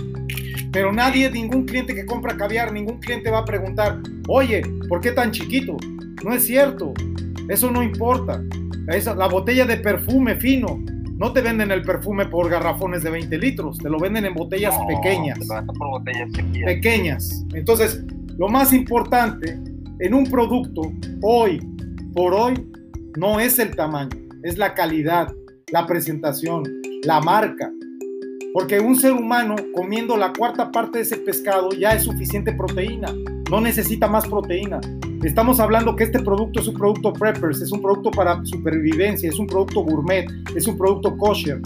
pero 0.72 0.92
nadie, 0.92 1.30
ningún 1.30 1.66
cliente 1.66 1.94
que 1.94 2.06
compra 2.06 2.36
caviar, 2.36 2.72
ningún 2.72 2.98
cliente 2.98 3.30
va 3.30 3.38
a 3.40 3.44
preguntar, 3.44 3.98
oye, 4.28 4.62
¿por 4.88 5.00
qué 5.00 5.12
tan 5.12 5.30
chiquito? 5.30 5.76
No 6.24 6.32
es 6.34 6.46
cierto, 6.46 6.94
eso 7.48 7.70
no 7.70 7.82
importa. 7.82 8.42
Esa- 8.88 9.14
la 9.14 9.28
botella 9.28 9.66
de 9.66 9.76
perfume 9.76 10.36
fino, 10.36 10.82
no 11.20 11.34
te 11.34 11.42
venden 11.42 11.70
el 11.70 11.82
perfume 11.82 12.24
por 12.24 12.48
garrafones 12.48 13.02
de 13.02 13.10
20 13.10 13.36
litros, 13.36 13.76
te 13.76 13.90
lo 13.90 13.98
venden 13.98 14.24
en 14.24 14.32
botellas 14.32 14.74
No, 14.80 14.86
pequeñas. 14.86 15.38
por 15.78 15.90
botellas 15.90 16.30
chiquillas. 16.32 16.64
pequeñas. 16.64 17.44
Entonces, 17.52 18.02
lo 18.38 18.48
más 18.48 18.72
importante 18.72 19.58
en 19.98 20.14
un 20.14 20.24
producto 20.24 20.90
hoy 21.20 21.60
por 22.14 22.32
hoy 22.32 22.54
no 23.18 23.38
es 23.38 23.58
el 23.58 23.76
tamaño, 23.76 24.16
es 24.42 24.56
la 24.56 24.72
calidad, 24.72 25.30
la 25.70 25.86
presentación, 25.86 26.62
la 27.04 27.20
marca. 27.20 27.70
Porque 28.54 28.80
un 28.80 28.96
ser 28.96 29.12
humano 29.12 29.56
comiendo 29.74 30.16
la 30.16 30.32
cuarta 30.32 30.72
parte 30.72 30.98
de 30.98 31.04
ese 31.04 31.18
pescado 31.18 31.68
ya 31.72 31.90
es 31.90 32.04
suficiente 32.04 32.50
proteína, 32.54 33.12
no 33.50 33.60
necesita 33.60 34.06
más 34.06 34.28
proteína. 34.28 34.80
Estamos 35.24 35.58
hablando 35.58 35.96
que 35.96 36.04
este 36.04 36.20
producto 36.20 36.60
es 36.60 36.68
un 36.68 36.74
producto 36.74 37.12
preppers, 37.12 37.60
es 37.60 37.72
un 37.72 37.82
producto 37.82 38.12
para 38.12 38.42
supervivencia, 38.44 39.28
es 39.28 39.38
un 39.40 39.48
producto 39.48 39.80
gourmet, 39.80 40.26
es 40.54 40.68
un 40.68 40.78
producto 40.78 41.16
kosher 41.18 41.60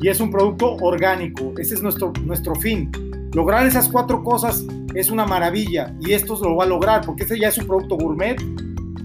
y 0.00 0.08
es 0.08 0.20
un 0.20 0.30
producto 0.30 0.76
orgánico. 0.76 1.52
Ese 1.58 1.74
es 1.74 1.82
nuestro, 1.82 2.14
nuestro 2.24 2.54
fin. 2.54 2.90
Lograr 3.34 3.66
esas 3.66 3.90
cuatro 3.90 4.24
cosas 4.24 4.64
es 4.94 5.10
una 5.10 5.26
maravilla 5.26 5.94
y 6.00 6.12
esto 6.12 6.40
lo 6.42 6.56
va 6.56 6.64
a 6.64 6.66
lograr 6.66 7.02
porque 7.04 7.24
este 7.24 7.38
ya 7.38 7.48
es 7.48 7.58
un 7.58 7.66
producto 7.66 7.96
gourmet. 7.96 8.40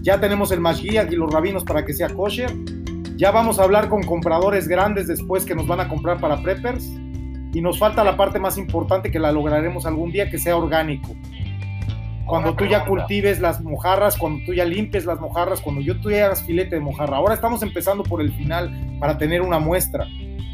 Ya 0.00 0.18
tenemos 0.18 0.50
el 0.50 0.60
mashgiach 0.60 1.12
y 1.12 1.16
los 1.16 1.30
rabinos 1.30 1.62
para 1.62 1.84
que 1.84 1.92
sea 1.92 2.08
kosher. 2.08 2.50
Ya 3.16 3.32
vamos 3.32 3.58
a 3.58 3.64
hablar 3.64 3.90
con 3.90 4.02
compradores 4.02 4.66
grandes 4.66 5.06
después 5.06 5.44
que 5.44 5.54
nos 5.54 5.66
van 5.66 5.80
a 5.80 5.88
comprar 5.88 6.18
para 6.20 6.42
preppers. 6.42 6.90
Y 7.52 7.60
nos 7.60 7.78
falta 7.78 8.02
la 8.02 8.16
parte 8.16 8.40
más 8.40 8.58
importante 8.58 9.10
que 9.10 9.20
la 9.20 9.30
lograremos 9.30 9.86
algún 9.86 10.10
día, 10.10 10.28
que 10.28 10.38
sea 10.38 10.56
orgánico. 10.56 11.14
Cuando 12.26 12.54
tú 12.54 12.64
ya 12.66 12.84
cultives 12.86 13.40
las 13.40 13.60
mojarras, 13.62 14.16
cuando 14.16 14.44
tú 14.46 14.54
ya 14.54 14.64
limpies 14.64 15.04
las 15.04 15.20
mojarras, 15.20 15.60
cuando 15.60 15.80
yo 15.82 16.00
tú 16.00 16.10
ya 16.10 16.26
hagas 16.26 16.42
filete 16.44 16.76
de 16.76 16.80
mojarra. 16.80 17.16
Ahora 17.18 17.34
estamos 17.34 17.62
empezando 17.62 18.02
por 18.02 18.20
el 18.20 18.32
final 18.32 18.96
para 18.98 19.18
tener 19.18 19.42
una 19.42 19.58
muestra. 19.58 20.06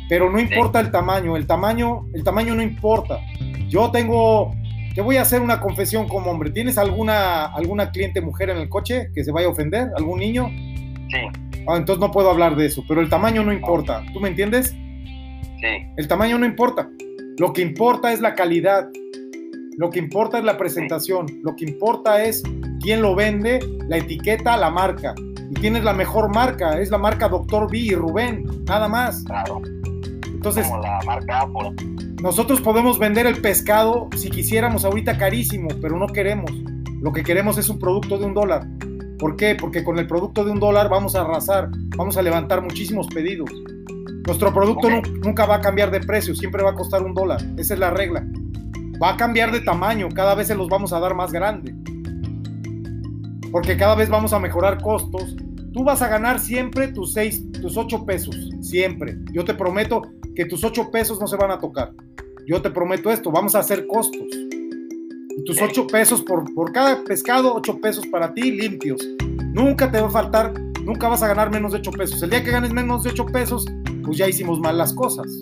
Pero 0.09 0.29
no 0.31 0.41
importa 0.41 0.81
el 0.81 0.91
tamaño, 0.91 1.37
el 1.37 1.47
tamaño, 1.47 2.07
el 2.15 2.25
tamaño 2.25 2.55
no 2.57 2.63
importa. 2.63 3.21
Yo 3.69 3.91
tengo, 3.93 4.53
te 4.95 5.01
voy 5.01 5.17
a 5.19 5.23
hacer 5.23 5.41
una 5.41 5.61
confesión 5.61 6.09
como 6.09 6.31
hombre. 6.33 6.51
¿Tienes 6.51 6.77
alguna, 6.79 7.47
alguna 7.47 7.93
cliente 7.93 8.21
mujer 8.21 8.51
en 8.51 8.57
el 8.57 8.69
coche 8.69 9.11
que 9.15 9.23
se 9.23 9.31
vaya 9.31 9.47
a 9.47 9.51
ofender? 9.51 9.89
¿Algún 9.97 10.19
niño? 10.19 10.49
Sí, 11.09 11.19
Ah, 11.69 11.77
entonces 11.77 12.01
no 12.01 12.11
puedo 12.11 12.31
hablar 12.31 12.57
de 12.57 12.67
eso, 12.67 12.83
pero 12.89 13.01
el 13.01 13.09
tamaño 13.09 13.45
no 13.45 13.53
importa. 13.53 14.03
¿Tú 14.13 14.19
me 14.21 14.29
entiendes? 14.29 14.75
sí. 15.61 15.87
El 15.97 16.09
tamaño 16.09 16.39
no 16.39 16.47
importa. 16.47 16.89
Lo 17.39 17.53
que 17.53 17.63
importa 17.63 18.13
es 18.13 18.21
la 18.21 18.35
calidad. 18.35 18.89
Lo 19.77 19.91
que 19.91 19.99
importa 19.99 20.39
es 20.39 20.45
la 20.45 20.57
presentación. 20.57 21.27
Lo 21.43 21.57
que 21.57 21.65
importa 21.65 22.23
es 22.25 22.43
quién 22.81 23.03
lo 23.03 23.15
vende, 23.15 23.61
la 23.89 23.99
etiqueta, 23.99 24.57
la 24.57 24.71
marca. 24.71 25.15
Y 25.51 25.55
tienes 25.55 25.85
la 25.85 25.93
mejor 25.93 26.33
marca, 26.35 26.81
es 26.81 26.91
la 26.91 26.99
marca 26.99 27.29
Dr. 27.29 27.71
B 27.71 27.79
y 27.79 27.95
Rubén, 27.95 28.47
nada 28.67 28.89
más. 28.89 29.25
Claro. 29.25 29.63
Entonces, 30.27 30.67
como 30.67 30.83
la 30.83 31.01
marca 31.05 31.41
Apple. 31.41 31.75
nosotros 32.23 32.61
podemos 32.61 32.99
vender 32.99 33.27
el 33.27 33.41
pescado 33.41 34.09
si 34.17 34.31
quisiéramos 34.31 34.85
ahorita 34.85 35.19
carísimo, 35.19 35.69
pero 35.81 35.99
no 35.99 36.07
queremos. 36.07 36.51
Lo 37.01 37.13
que 37.13 37.23
queremos 37.23 37.59
es 37.59 37.69
un 37.69 37.79
producto 37.79 38.19
de 38.19 38.27
un 38.27 38.35
dólar. 38.35 38.67
¿Por 39.19 39.37
qué? 39.37 39.55
Porque 39.55 39.85
con 39.85 39.99
el 39.99 40.07
producto 40.07 40.45
de 40.45 40.51
un 40.51 40.61
dólar 40.61 40.89
vamos 40.89 41.15
a 41.15 41.23
arrasar, 41.23 41.69
vamos 41.97 42.17
a 42.17 42.23
levantar 42.23 42.63
muchísimos 42.63 43.07
pedidos. 43.09 43.51
Nuestro 44.27 44.53
producto 44.53 44.89
nunca 45.23 45.45
va 45.45 45.57
a 45.57 45.61
cambiar 45.61 45.91
de 45.91 46.01
precio, 46.01 46.35
siempre 46.35 46.63
va 46.63 46.71
a 46.71 46.75
costar 46.75 47.03
un 47.03 47.15
dólar. 47.15 47.41
Esa 47.59 47.75
es 47.75 47.81
la 47.81 47.91
regla. 47.91 48.27
Va 49.03 49.11
a 49.11 49.17
cambiar 49.17 49.51
de 49.51 49.61
tamaño, 49.61 50.09
cada 50.11 50.35
vez 50.35 50.49
se 50.49 50.55
los 50.55 50.69
vamos 50.69 50.93
a 50.93 51.01
dar 51.01 51.15
más 51.15 51.33
grande. 51.33 51.75
Porque 53.51 53.77
cada 53.77 53.95
vez 53.95 54.11
vamos 54.11 54.33
a 54.33 54.39
mejorar 54.39 54.83
costos. 54.83 55.37
Tú 55.73 55.85
vas 55.85 56.03
a 56.03 56.09
ganar 56.09 56.39
siempre 56.39 56.89
tus 56.89 57.15
6, 57.15 57.53
tus 57.63 57.77
8 57.77 58.05
pesos, 58.05 58.37
siempre. 58.61 59.17
Yo 59.33 59.45
te 59.45 59.55
prometo 59.55 60.03
que 60.35 60.45
tus 60.45 60.65
8 60.65 60.91
pesos 60.91 61.19
no 61.21 61.27
se 61.27 61.37
van 61.37 61.51
a 61.51 61.59
tocar. 61.59 61.93
Yo 62.47 62.61
te 62.61 62.71
prometo 62.71 63.11
esto, 63.11 63.31
vamos 63.31 63.55
a 63.55 63.61
hacer 63.61 63.87
costos. 63.87 64.27
Y 64.33 65.45
tus 65.45 65.63
8 65.63 65.87
pesos 65.87 66.23
por, 66.23 66.53
por 66.55 66.73
cada 66.73 67.03
pescado, 67.05 67.55
8 67.55 67.81
pesos 67.81 68.07
para 68.09 68.35
ti 68.35 68.51
limpios. 68.51 69.01
Nunca 69.53 69.91
te 69.91 70.01
va 70.01 70.09
a 70.09 70.11
faltar, 70.11 70.53
nunca 70.85 71.09
vas 71.09 71.23
a 71.23 71.29
ganar 71.29 71.51
menos 71.51 71.73
de 71.73 71.79
8 71.79 71.91
pesos. 71.93 72.23
El 72.23 72.31
día 72.31 72.45
que 72.45 72.51
ganes 72.51 72.73
menos 72.73 73.05
de 73.05 73.11
8 73.11 73.27
pesos, 73.27 73.65
pues 74.05 74.19
ya 74.19 74.29
hicimos 74.29 74.61
mal 74.61 74.77
las 74.77 74.93
cosas. 74.93 75.39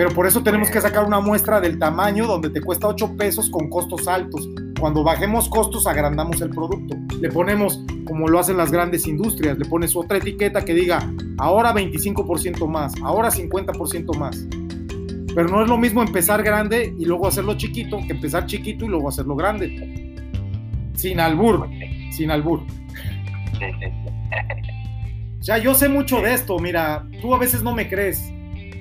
Pero 0.00 0.14
por 0.14 0.26
eso 0.26 0.42
tenemos 0.42 0.70
que 0.70 0.80
sacar 0.80 1.04
una 1.04 1.20
muestra 1.20 1.60
del 1.60 1.78
tamaño 1.78 2.26
donde 2.26 2.48
te 2.48 2.62
cuesta 2.62 2.88
8 2.88 3.18
pesos 3.18 3.50
con 3.50 3.68
costos 3.68 4.08
altos. 4.08 4.48
Cuando 4.80 5.04
bajemos 5.04 5.46
costos, 5.50 5.86
agrandamos 5.86 6.40
el 6.40 6.48
producto. 6.48 6.96
Le 7.20 7.28
ponemos, 7.28 7.84
como 8.06 8.26
lo 8.26 8.38
hacen 8.38 8.56
las 8.56 8.72
grandes 8.72 9.06
industrias, 9.06 9.58
le 9.58 9.66
pones 9.66 9.94
otra 9.94 10.16
etiqueta 10.16 10.64
que 10.64 10.72
diga, 10.72 11.06
ahora 11.36 11.74
25% 11.74 12.66
más, 12.66 12.94
ahora 13.02 13.28
50% 13.28 14.16
más. 14.16 14.42
Pero 15.34 15.48
no 15.48 15.62
es 15.62 15.68
lo 15.68 15.76
mismo 15.76 16.02
empezar 16.02 16.42
grande 16.42 16.94
y 16.98 17.04
luego 17.04 17.26
hacerlo 17.26 17.58
chiquito 17.58 17.98
que 17.98 18.14
empezar 18.14 18.46
chiquito 18.46 18.86
y 18.86 18.88
luego 18.88 19.10
hacerlo 19.10 19.36
grande. 19.36 20.16
Sin 20.94 21.20
albur, 21.20 21.68
sin 22.10 22.30
albur. 22.30 22.62
O 25.38 25.42
sea, 25.42 25.56
yo 25.56 25.72
sé 25.72 25.88
mucho 25.88 26.20
de 26.20 26.34
esto, 26.34 26.58
mira, 26.58 27.06
tú 27.22 27.34
a 27.34 27.38
veces 27.38 27.62
no 27.62 27.74
me 27.74 27.88
crees. 27.88 28.30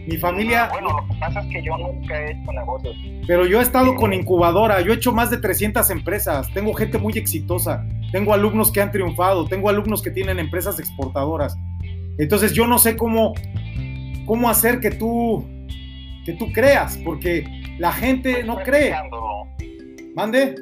Mi 0.09 0.17
familia, 0.17 0.69
Bueno, 0.71 0.89
lo 0.89 1.07
que 1.07 1.19
pasa 1.19 1.39
es 1.41 1.47
que 1.47 1.63
yo 1.63 1.77
nunca 1.77 2.19
he 2.19 2.31
hecho 2.31 2.51
negocios. 2.51 2.95
pero 3.27 3.45
yo 3.45 3.59
he 3.59 3.61
estado 3.61 3.95
con 3.95 4.11
incubadora, 4.11 4.81
yo 4.81 4.91
he 4.91 4.95
hecho 4.95 5.11
más 5.11 5.29
de 5.29 5.37
300 5.37 5.87
empresas, 5.91 6.51
tengo 6.53 6.73
gente 6.73 6.97
muy 6.97 7.13
exitosa, 7.13 7.85
tengo 8.11 8.33
alumnos 8.33 8.71
que 8.71 8.81
han 8.81 8.91
triunfado, 8.91 9.45
tengo 9.45 9.69
alumnos 9.69 10.01
que 10.01 10.09
tienen 10.09 10.39
empresas 10.39 10.79
exportadoras. 10.79 11.55
Entonces 12.17 12.53
yo 12.53 12.65
no 12.65 12.79
sé 12.79 12.97
cómo, 12.97 13.33
cómo 14.25 14.49
hacer 14.49 14.79
que 14.79 14.89
tú, 14.89 15.45
que 16.25 16.33
tú 16.33 16.51
creas, 16.53 16.97
porque 17.05 17.45
la 17.77 17.91
gente 17.91 18.43
no 18.43 18.57
cree. 18.57 18.95
Mande. 20.15 20.55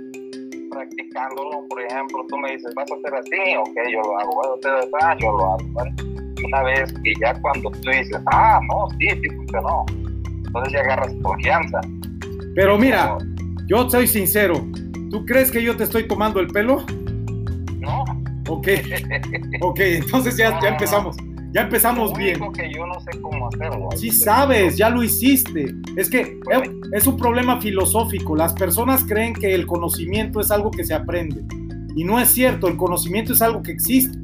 practicándolo, 0.69 1.65
por 1.69 1.81
ejemplo, 1.81 2.25
tú 2.27 2.37
me 2.37 2.51
dices, 2.51 2.73
vas 2.75 2.91
a 2.91 2.95
hacer 2.95 3.15
así, 3.15 3.55
ok, 3.57 3.75
yo 3.91 4.01
lo 4.01 4.19
hago, 4.19 4.35
vas 4.35 4.47
a 4.47 4.53
hacer 4.55 4.89
así, 5.01 5.23
yo 5.23 5.31
lo 5.31 5.45
hago. 5.45 5.57
¿vale? 5.69 6.16
Una 6.43 6.63
vez 6.63 6.93
que 7.03 7.13
ya 7.19 7.33
cuando 7.41 7.71
tú 7.71 7.89
dices, 7.89 8.17
ah, 8.27 8.59
no, 8.67 8.87
sí, 8.99 9.07
sí 9.21 9.29
funcionó, 9.35 9.85
entonces 10.45 10.73
ya 10.73 10.79
agarras 10.79 11.13
confianza. 11.23 11.81
Pero 12.55 12.77
mira, 12.77 13.17
yo 13.67 13.89
soy 13.89 14.07
sincero. 14.07 14.65
¿Tú 15.09 15.25
crees 15.25 15.51
que 15.51 15.63
yo 15.63 15.75
te 15.75 15.85
estoy 15.85 16.07
tomando 16.07 16.39
el 16.39 16.47
pelo? 16.47 16.85
No, 17.79 18.03
Ok, 18.49 18.67
ok, 19.61 19.79
entonces 19.79 20.37
ya, 20.37 20.59
ya 20.61 20.69
empezamos. 20.69 21.17
Ya 21.51 21.61
empezamos 21.61 22.11
lo 22.11 22.17
bien. 22.17 22.41
único 22.41 22.51
que 22.53 22.71
yo 22.73 22.85
no 22.85 22.99
sé 22.99 23.19
cómo 23.21 23.47
hacerlo. 23.47 23.89
Sí 23.95 24.11
sabes, 24.11 24.77
ya 24.77 24.89
lo 24.89 25.01
hiciste. 25.01 25.73
Es 25.95 26.09
que 26.09 26.21
eh, 26.21 26.71
es 26.93 27.07
un 27.07 27.17
problema 27.17 27.59
filosófico. 27.61 28.35
Las 28.35 28.53
personas 28.53 29.03
creen 29.05 29.33
que 29.33 29.55
el 29.55 29.65
conocimiento 29.65 30.39
es 30.39 30.51
algo 30.51 30.71
que 30.71 30.83
se 30.83 30.93
aprende. 30.93 31.43
Y 31.95 32.03
no 32.03 32.19
es 32.19 32.29
cierto, 32.29 32.67
el 32.67 32.77
conocimiento 32.77 33.33
es 33.33 33.41
algo 33.41 33.63
que 33.63 33.71
existe. 33.71 34.19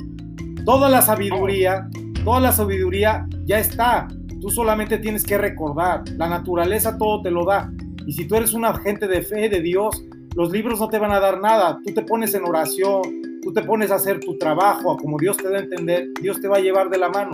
Toda 0.65 0.89
la 0.89 1.01
sabiduría, 1.01 1.89
toda 2.23 2.39
la 2.39 2.51
sabiduría 2.51 3.27
ya 3.45 3.59
está. 3.59 4.07
Tú 4.39 4.49
solamente 4.49 4.97
tienes 4.97 5.23
que 5.23 5.37
recordar. 5.37 6.03
La 6.17 6.29
naturaleza 6.29 6.97
todo 6.97 7.21
te 7.21 7.31
lo 7.31 7.45
da. 7.45 7.71
Y 8.05 8.13
si 8.13 8.25
tú 8.25 8.35
eres 8.35 8.53
un 8.53 8.63
agente 8.63 9.07
de 9.07 9.21
fe 9.21 9.49
de 9.49 9.61
Dios, 9.61 10.03
los 10.35 10.51
libros 10.51 10.79
no 10.79 10.87
te 10.87 10.99
van 10.99 11.11
a 11.11 11.19
dar 11.19 11.41
nada. 11.41 11.79
Tú 11.85 11.93
te 11.93 12.01
pones 12.01 12.33
en 12.33 12.45
oración, 12.45 13.01
tú 13.41 13.51
te 13.51 13.61
pones 13.61 13.91
a 13.91 13.95
hacer 13.95 14.19
tu 14.19 14.37
trabajo 14.37 14.95
como 14.97 15.17
Dios 15.17 15.37
te 15.37 15.49
da 15.49 15.57
a 15.57 15.61
entender, 15.61 16.07
Dios 16.21 16.39
te 16.39 16.47
va 16.47 16.57
a 16.57 16.61
llevar 16.61 16.89
de 16.89 16.97
la 16.97 17.09
mano. 17.09 17.31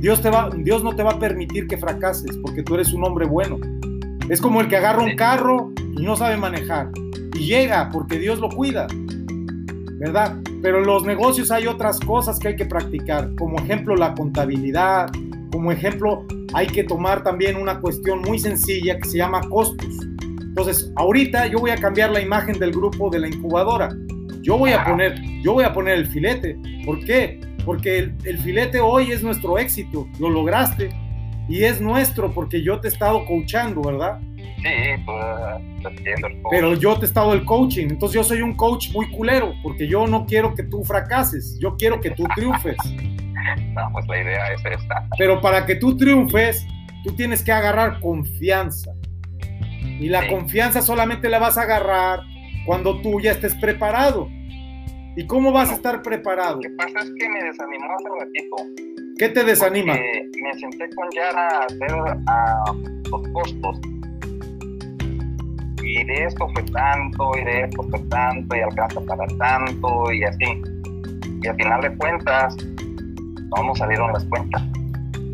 Dios, 0.00 0.20
te 0.20 0.30
va, 0.30 0.50
Dios 0.56 0.84
no 0.84 0.94
te 0.94 1.02
va 1.02 1.12
a 1.12 1.18
permitir 1.18 1.66
que 1.66 1.76
fracases 1.76 2.36
porque 2.42 2.62
tú 2.62 2.74
eres 2.74 2.92
un 2.92 3.04
hombre 3.04 3.26
bueno. 3.26 3.58
Es 4.28 4.40
como 4.40 4.60
el 4.60 4.68
que 4.68 4.76
agarra 4.76 5.02
un 5.02 5.16
carro 5.16 5.72
y 5.96 6.02
no 6.02 6.16
sabe 6.16 6.36
manejar 6.36 6.90
y 7.34 7.46
llega 7.46 7.90
porque 7.92 8.18
Dios 8.18 8.38
lo 8.38 8.48
cuida, 8.48 8.86
¿verdad? 9.98 10.36
Pero 10.62 10.78
en 10.78 10.86
los 10.86 11.04
negocios 11.04 11.50
hay 11.50 11.66
otras 11.66 11.98
cosas 12.00 12.38
que 12.38 12.48
hay 12.48 12.56
que 12.56 12.66
practicar, 12.66 13.34
como 13.36 13.58
ejemplo 13.58 13.96
la 13.96 14.14
contabilidad, 14.14 15.10
como 15.50 15.72
ejemplo 15.72 16.26
hay 16.54 16.66
que 16.66 16.84
tomar 16.84 17.22
también 17.22 17.56
una 17.56 17.80
cuestión 17.80 18.20
muy 18.22 18.38
sencilla 18.38 18.98
que 18.98 19.08
se 19.08 19.18
llama 19.18 19.40
costos. 19.48 19.88
Entonces, 20.40 20.90
ahorita 20.96 21.46
yo 21.48 21.58
voy 21.58 21.70
a 21.70 21.76
cambiar 21.76 22.10
la 22.10 22.20
imagen 22.20 22.58
del 22.58 22.72
grupo 22.72 23.10
de 23.10 23.18
la 23.18 23.28
incubadora. 23.28 23.90
Yo 24.40 24.56
voy 24.56 24.72
a 24.72 24.84
poner, 24.84 25.20
yo 25.42 25.54
voy 25.54 25.64
a 25.64 25.72
poner 25.72 25.98
el 25.98 26.06
filete. 26.06 26.56
¿Por 26.84 27.04
qué? 27.04 27.40
Porque 27.64 27.98
el, 27.98 28.14
el 28.24 28.38
filete 28.38 28.80
hoy 28.80 29.12
es 29.12 29.22
nuestro 29.22 29.58
éxito. 29.58 30.06
Lo 30.18 30.30
lograste 30.30 30.88
y 31.48 31.64
es 31.64 31.80
nuestro 31.80 32.32
porque 32.32 32.62
yo 32.62 32.80
te 32.80 32.88
he 32.88 32.90
estado 32.90 33.24
coachando, 33.26 33.82
¿verdad? 33.82 34.18
Sí, 34.38 35.02
pues 35.04 35.86
entiendo. 35.92 36.26
el 36.28 36.42
Pero 36.50 36.74
yo 36.74 36.96
te 36.98 37.04
he 37.04 37.08
estado 37.08 37.32
el 37.34 37.44
coaching, 37.44 37.86
entonces 37.90 38.14
yo 38.16 38.24
soy 38.24 38.42
un 38.42 38.54
coach 38.54 38.90
muy 38.92 39.08
culero, 39.10 39.52
porque 39.62 39.86
yo 39.86 40.06
no 40.06 40.26
quiero 40.26 40.54
que 40.54 40.64
tú 40.64 40.82
fracases, 40.84 41.58
yo 41.60 41.76
quiero 41.76 42.00
que 42.00 42.10
tú 42.10 42.24
triunfes. 42.34 42.76
No, 43.74 43.88
pues 43.92 44.04
la 44.08 44.20
idea 44.22 44.52
es 44.54 44.60
esta. 44.64 45.06
Pero 45.18 45.40
para 45.40 45.64
que 45.66 45.76
tú 45.76 45.96
triunfes, 45.96 46.66
tú 47.04 47.14
tienes 47.14 47.44
que 47.44 47.52
agarrar 47.52 48.00
confianza. 48.00 48.90
Y 50.00 50.08
la 50.08 50.22
Sí. 50.22 50.30
confianza 50.30 50.82
solamente 50.82 51.28
la 51.28 51.38
vas 51.38 51.56
a 51.56 51.62
agarrar 51.62 52.20
cuando 52.64 53.00
tú 53.02 53.20
ya 53.20 53.30
estés 53.30 53.54
preparado. 53.54 54.28
¿Y 55.16 55.26
cómo 55.28 55.52
vas 55.52 55.70
a 55.70 55.74
estar 55.74 56.02
preparado? 56.02 56.56
Lo 56.56 56.60
que 56.62 56.70
pasa 56.70 56.98
es 56.98 57.12
que 57.16 57.28
me 57.28 57.44
desanimó 57.44 57.84
hace 57.94 58.08
ratito. 58.24 58.56
¿Qué 59.18 59.30
te 59.30 59.44
desanima? 59.44 59.94
Me 59.94 60.60
senté 60.60 60.90
con 60.94 61.08
Yara 61.10 61.48
a 61.48 61.64
hacer 61.64 61.90
los 63.10 63.28
costos. 63.28 63.80
Y 65.82 66.04
de 66.04 66.24
esto 66.24 66.46
fue 66.52 66.62
tanto, 66.64 67.30
y 67.38 67.44
de 67.44 67.62
esto 67.62 67.82
fue 67.84 67.98
tanto, 68.10 68.56
y 68.56 68.60
alcanza 68.60 69.00
para 69.00 69.26
tanto, 69.38 70.12
y 70.12 70.22
así. 70.22 70.62
Y 71.42 71.46
al 71.46 71.56
final 71.56 71.80
de 71.80 71.96
cuentas, 71.96 72.56
no 73.56 73.64
nos 73.64 73.78
salieron 73.78 74.12
las 74.12 74.24
cuentas. 74.24 74.62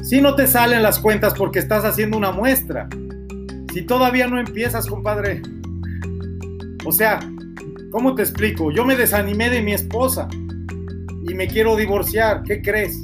Si 0.05 0.21
no 0.21 0.37
te 0.37 0.47
salen 0.47 0.85
las 0.85 1.01
cuentas 1.01 1.35
porque 1.35 1.59
estás 1.59 1.85
haciendo 1.85 2.17
una 2.17 2.31
muestra. 2.31 2.89
Si 3.73 3.83
todavía 3.83 4.29
no 4.29 4.39
empiezas, 4.39 4.87
compadre. 4.87 5.43
O 6.85 6.93
sea, 6.93 7.19
¿cómo 7.91 8.15
te 8.15 8.23
explico? 8.23 8.71
Yo 8.71 8.85
me 8.85 8.95
desanimé 8.95 9.51
de 9.51 9.61
mi 9.61 9.73
esposa 9.73 10.29
y 11.29 11.35
me 11.35 11.49
quiero 11.49 11.75
divorciar. 11.75 12.45
¿Qué 12.45 12.63
crees? 12.63 13.03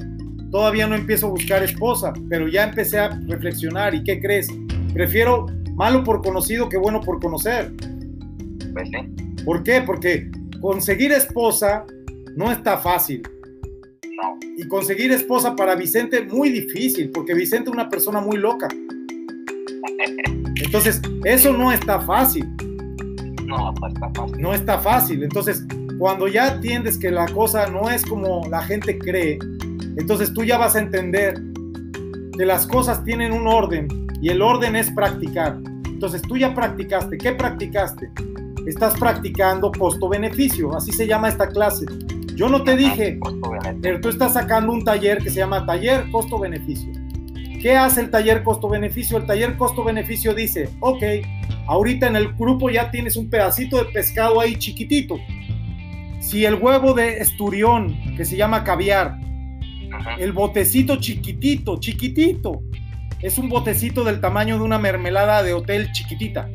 Todavía 0.50 0.86
no 0.86 0.94
empiezo 0.94 1.26
a 1.26 1.30
buscar 1.30 1.62
esposa, 1.62 2.12
pero 2.28 2.48
ya 2.48 2.64
empecé 2.64 2.98
a 2.98 3.08
reflexionar. 3.26 3.94
¿Y 3.94 4.02
qué 4.02 4.20
crees? 4.20 4.48
Prefiero 4.94 5.46
malo 5.74 6.02
por 6.04 6.22
conocido 6.22 6.68
que 6.68 6.76
bueno 6.78 7.00
por 7.00 7.20
conocer. 7.20 7.72
Pues 8.72 8.88
sí, 8.88 9.44
¿Por 9.44 9.62
qué? 9.62 9.82
Porque 9.82 10.30
conseguir 10.60 11.12
esposa 11.12 11.84
no 12.36 12.50
está 12.50 12.78
fácil. 12.78 13.22
no. 14.22 14.38
Y 14.56 14.66
conseguir 14.68 15.12
esposa 15.12 15.54
para 15.54 15.74
Vicente 15.76 16.24
muy 16.24 16.50
difícil, 16.50 17.10
porque 17.10 17.34
Vicente 17.34 17.70
es 17.70 17.74
una 17.74 17.88
persona 17.88 18.20
muy 18.20 18.36
loca. 18.38 18.68
Entonces, 20.64 21.00
eso 21.24 21.52
no 21.52 21.70
está 21.72 22.00
fácil, 22.00 22.44
No, 23.44 23.72
pues 23.78 23.94
está 23.94 24.10
fácil. 24.14 24.40
no 24.40 24.54
está 24.54 24.78
fácil. 24.78 25.22
Entonces, 25.22 25.64
cuando 25.98 26.26
ya 26.28 26.54
entiendes 26.54 26.98
que 26.98 27.10
la 27.10 27.26
cosa 27.26 27.66
no 27.68 27.88
es 27.90 28.04
como 28.04 28.42
la 28.50 28.62
gente 28.62 28.98
cree, 28.98 29.38
entonces 29.98 30.32
tú 30.32 30.44
ya 30.44 30.56
vas 30.58 30.76
a 30.76 30.78
entender 30.78 31.34
que 32.36 32.46
las 32.46 32.66
cosas 32.66 33.04
tienen 33.04 33.32
un 33.32 33.46
orden 33.46 33.88
y 34.22 34.30
el 34.30 34.42
orden 34.42 34.76
es 34.76 34.90
practicar. 34.92 35.58
Entonces, 35.84 36.22
tú 36.22 36.36
ya 36.36 36.54
practicaste. 36.54 37.18
¿Qué 37.18 37.32
practicaste? 37.32 38.10
Estás 38.66 38.96
practicando 38.98 39.72
costo-beneficio, 39.72 40.76
así 40.76 40.92
se 40.92 41.06
llama 41.06 41.28
esta 41.28 41.48
clase. 41.48 41.86
Yo 42.36 42.48
no 42.48 42.62
te 42.62 42.76
dije, 42.76 43.18
pero 43.82 44.00
tú 44.00 44.08
estás 44.08 44.34
sacando 44.34 44.72
un 44.72 44.84
taller 44.84 45.18
que 45.18 45.30
se 45.30 45.38
llama 45.38 45.66
taller 45.66 46.08
costo-beneficio. 46.12 46.92
¿Qué 47.60 47.76
hace 47.76 48.02
el 48.02 48.10
taller 48.10 48.44
costo-beneficio? 48.44 49.16
El 49.16 49.26
taller 49.26 49.56
costo-beneficio 49.56 50.34
dice, 50.34 50.68
ok, 50.78 51.02
ahorita 51.66 52.06
en 52.06 52.14
el 52.14 52.34
grupo 52.34 52.70
ya 52.70 52.92
tienes 52.92 53.16
un 53.16 53.28
pedacito 53.28 53.78
de 53.78 53.86
pescado 53.86 54.40
ahí 54.40 54.54
chiquitito. 54.56 55.16
Si 56.20 56.44
el 56.44 56.54
huevo 56.54 56.94
de 56.94 57.18
esturión, 57.18 57.96
que 58.16 58.24
se 58.24 58.36
llama 58.36 58.62
caviar, 58.62 59.18
El 60.18 60.32
botecito 60.32 60.96
chiquitito, 60.96 61.78
chiquitito, 61.78 62.62
es 63.20 63.38
un 63.38 63.48
botecito 63.48 64.04
del 64.04 64.20
tamaño 64.20 64.58
de 64.58 64.62
una 64.62 64.78
mermelada 64.78 65.42
de 65.42 65.52
hotel 65.52 65.90
chiquitita. 65.92 66.48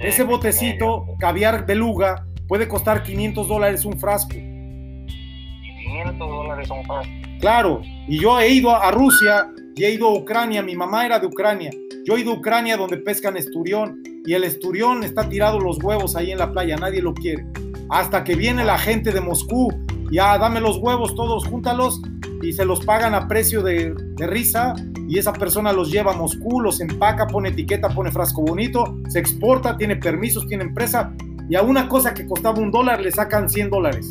Ese 0.00 0.24
botecito, 0.24 1.06
caviar 1.18 1.66
beluga, 1.66 2.26
puede 2.48 2.68
costar 2.68 3.02
500 3.02 3.48
dólares 3.48 3.84
un 3.84 3.98
frasco. 3.98 4.30
500 4.32 6.18
dólares 6.18 6.68
son 6.68 6.84
fácil. 6.84 7.38
Claro, 7.40 7.82
y 8.08 8.18
yo 8.18 8.38
he 8.40 8.50
ido 8.50 8.74
a 8.74 8.90
Rusia 8.90 9.48
y 9.74 9.84
he 9.84 9.92
ido 9.92 10.08
a 10.08 10.14
Ucrania, 10.14 10.62
mi 10.62 10.74
mamá 10.74 11.06
era 11.06 11.18
de 11.18 11.26
Ucrania. 11.26 11.70
Yo 12.06 12.16
he 12.16 12.20
ido 12.20 12.32
a 12.32 12.34
Ucrania 12.34 12.76
donde 12.76 12.98
pescan 12.98 13.36
esturión 13.36 14.02
y 14.26 14.34
el 14.34 14.44
esturión 14.44 15.04
está 15.04 15.28
tirado 15.28 15.58
los 15.58 15.82
huevos 15.82 16.16
ahí 16.16 16.30
en 16.30 16.38
la 16.38 16.50
playa, 16.52 16.76
nadie 16.76 17.00
lo 17.00 17.14
quiere. 17.14 17.46
Hasta 17.88 18.24
que 18.24 18.34
viene 18.34 18.64
la 18.64 18.78
gente 18.78 19.12
de 19.12 19.20
Moscú, 19.20 19.70
ya 20.10 20.36
dame 20.38 20.60
los 20.60 20.76
huevos 20.78 21.14
todos, 21.14 21.46
júntalos 21.46 22.00
y 22.42 22.52
se 22.52 22.64
los 22.64 22.84
pagan 22.84 23.14
a 23.14 23.28
precio 23.28 23.62
de, 23.62 23.94
de 23.94 24.26
risa 24.26 24.74
y 25.08 25.18
esa 25.18 25.32
persona 25.32 25.72
los 25.72 25.90
lleva 25.90 26.12
a 26.12 26.16
Moscú, 26.16 26.60
los 26.60 26.80
empaca, 26.80 27.26
pone 27.26 27.50
etiqueta, 27.50 27.88
pone 27.88 28.10
frasco 28.10 28.42
bonito, 28.42 28.96
se 29.08 29.18
exporta, 29.18 29.76
tiene 29.76 29.96
permisos, 29.96 30.46
tiene 30.46 30.64
empresa 30.64 31.12
y 31.48 31.56
a 31.56 31.62
una 31.62 31.88
cosa 31.88 32.14
que 32.14 32.26
costaba 32.26 32.60
un 32.60 32.70
dólar 32.70 33.00
le 33.00 33.10
sacan 33.10 33.48
100 33.48 33.70
dólares. 33.70 34.08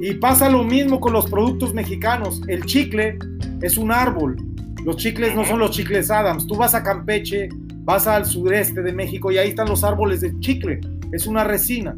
Y 0.00 0.14
pasa 0.14 0.50
lo 0.50 0.62
mismo 0.62 1.00
con 1.00 1.14
los 1.14 1.30
productos 1.30 1.72
mexicanos. 1.72 2.42
El 2.48 2.64
chicle 2.66 3.18
es 3.62 3.78
un 3.78 3.90
árbol. 3.90 4.36
Los 4.84 4.96
chicles 4.96 5.34
no 5.34 5.44
son 5.44 5.60
los 5.60 5.70
chicles 5.70 6.10
Adams. 6.10 6.46
Tú 6.46 6.56
vas 6.56 6.74
a 6.74 6.82
Campeche, 6.82 7.48
vas 7.84 8.06
al 8.06 8.26
sureste 8.26 8.82
de 8.82 8.92
México 8.92 9.32
y 9.32 9.38
ahí 9.38 9.48
están 9.48 9.68
los 9.68 9.82
árboles 9.82 10.20
de 10.20 10.38
chicle. 10.40 10.80
Es 11.12 11.26
una 11.26 11.44
resina. 11.44 11.96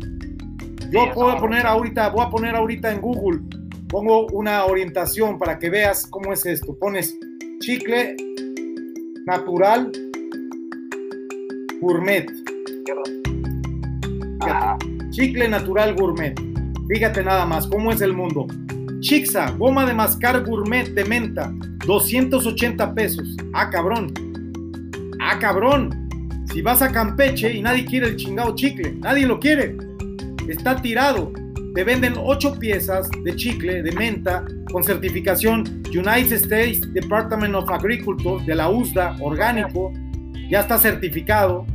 Yo 0.93 1.13
puedo 1.13 1.37
poner 1.39 1.67
ahorita, 1.67 2.11
voy 2.11 2.25
a 2.25 2.31
poner 2.31 2.55
ahorita 2.55 2.93
en 2.93 3.01
Google, 3.01 3.41
pongo 3.89 4.27
una 4.29 4.65
orientación 4.67 5.39
para 5.39 5.59
que 5.59 5.71
veas 5.71 6.07
cómo 6.07 6.33
es 6.33 6.45
esto. 6.47 6.77
Pones 6.79 7.19
chicle 7.61 8.17
natural 9.27 9.91
gourmet. 11.81 12.27
Chicle 15.11 15.49
natural 15.49 15.95
gourmet. 15.95 16.39
Fíjate 16.89 17.23
nada 17.23 17.45
más 17.45 17.67
cómo 17.67 17.91
es 17.91 18.01
el 18.01 18.13
mundo. 18.13 18.47
Chixa, 19.01 19.51
goma 19.53 19.87
de 19.87 19.95
mascar 19.95 20.45
gourmet 20.45 20.89
de 20.89 21.05
menta, 21.05 21.53
280 21.87 22.95
pesos. 22.95 23.37
Ah, 23.53 23.71
cabrón. 23.71 24.13
Ah, 25.21 25.39
cabrón. 25.39 26.09
Si 26.53 26.63
vas 26.63 26.83
a 26.83 26.91
Campeche 26.91 27.53
y 27.53 27.63
nadie 27.63 27.85
quiere 27.85 28.09
el 28.09 28.17
chingado 28.17 28.55
chicle, 28.55 28.93
nadie 28.93 29.27
lo 29.27 29.39
quiere. 29.39 29.77
Está 30.49 30.81
tirado. 30.81 31.33
Te 31.75 31.85
venden 31.85 32.15
8 32.17 32.59
piezas 32.59 33.09
de 33.25 33.37
chicle 33.37 33.83
de 33.83 33.93
menta 33.93 34.45
con 34.73 34.83
certificación 34.83 35.83
United 35.89 36.33
States 36.33 36.93
Department 36.93 37.55
of 37.55 37.71
Agriculture 37.71 38.45
de 38.45 38.55
la 38.55 38.69
USDA, 38.69 39.17
orgánico. 39.21 39.93
Ya 40.51 40.61
está 40.61 40.79
certificado. 40.79 41.67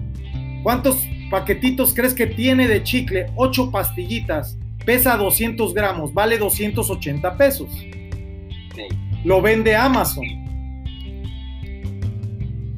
¿Cuántos 0.63 1.05
paquetitos 1.29 1.93
crees 1.93 2.13
que 2.13 2.27
tiene 2.27 2.67
de 2.67 2.83
chicle? 2.83 3.27
8 3.35 3.71
pastillitas. 3.71 4.57
Pesa 4.85 5.15
200 5.15 5.73
gramos, 5.73 6.13
vale 6.13 6.37
280 6.37 7.37
pesos. 7.37 7.69
Sí. 7.71 8.87
Lo 9.23 9.41
vende 9.41 9.75
Amazon. 9.75 10.25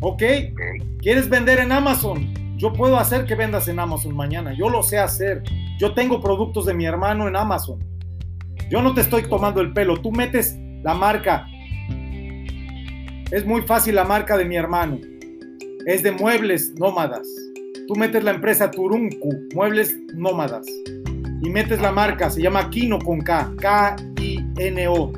¿Ok? 0.01 0.21
ok. 0.51 0.62
¿Quieres 1.01 1.30
vender 1.30 1.60
en 1.60 1.71
Amazon? 1.71 2.44
Yo 2.65 2.73
puedo 2.73 2.97
hacer 2.97 3.25
que 3.25 3.36
vendas 3.36 3.67
en 3.67 3.78
Amazon 3.78 4.15
mañana. 4.15 4.51
Yo 4.58 4.69
lo 4.69 4.82
sé 4.82 4.97
hacer. 4.97 5.43
Yo 5.78 5.93
tengo 5.93 6.19
productos 6.19 6.65
de 6.65 6.73
mi 6.73 6.88
hermano 6.88 7.28
en 7.28 7.36
Amazon. 7.36 7.78
Yo 8.71 8.82
no 8.82 8.95
te 8.95 9.01
estoy 9.01 9.21
tomando 9.30 9.62
el 9.62 9.71
pelo. 9.71 10.01
Tú 10.01 10.12
metes 10.12 10.58
la 10.82 10.95
marca. 10.95 11.45
Es 13.30 13.45
muy 13.45 13.62
fácil 13.62 13.93
la 13.93 14.04
marca 14.04 14.36
de 14.36 14.45
mi 14.45 14.56
hermano. 14.56 14.97
Es 15.86 16.01
de 16.01 16.12
muebles 16.12 16.73
nómadas. 16.80 17.28
Tú 17.88 17.93
metes 17.93 18.23
la 18.23 18.32
empresa 18.32 18.71
Turunku, 18.71 19.30
muebles 19.54 19.95
nómadas. 20.15 20.65
Y 21.43 21.49
metes 21.51 21.80
la 21.80 21.91
marca, 21.91 22.32
se 22.32 22.41
llama 22.41 22.71
Kino 22.71 22.97
con 22.97 23.21
K, 23.21 23.54
K-I-N-O. 23.60 25.13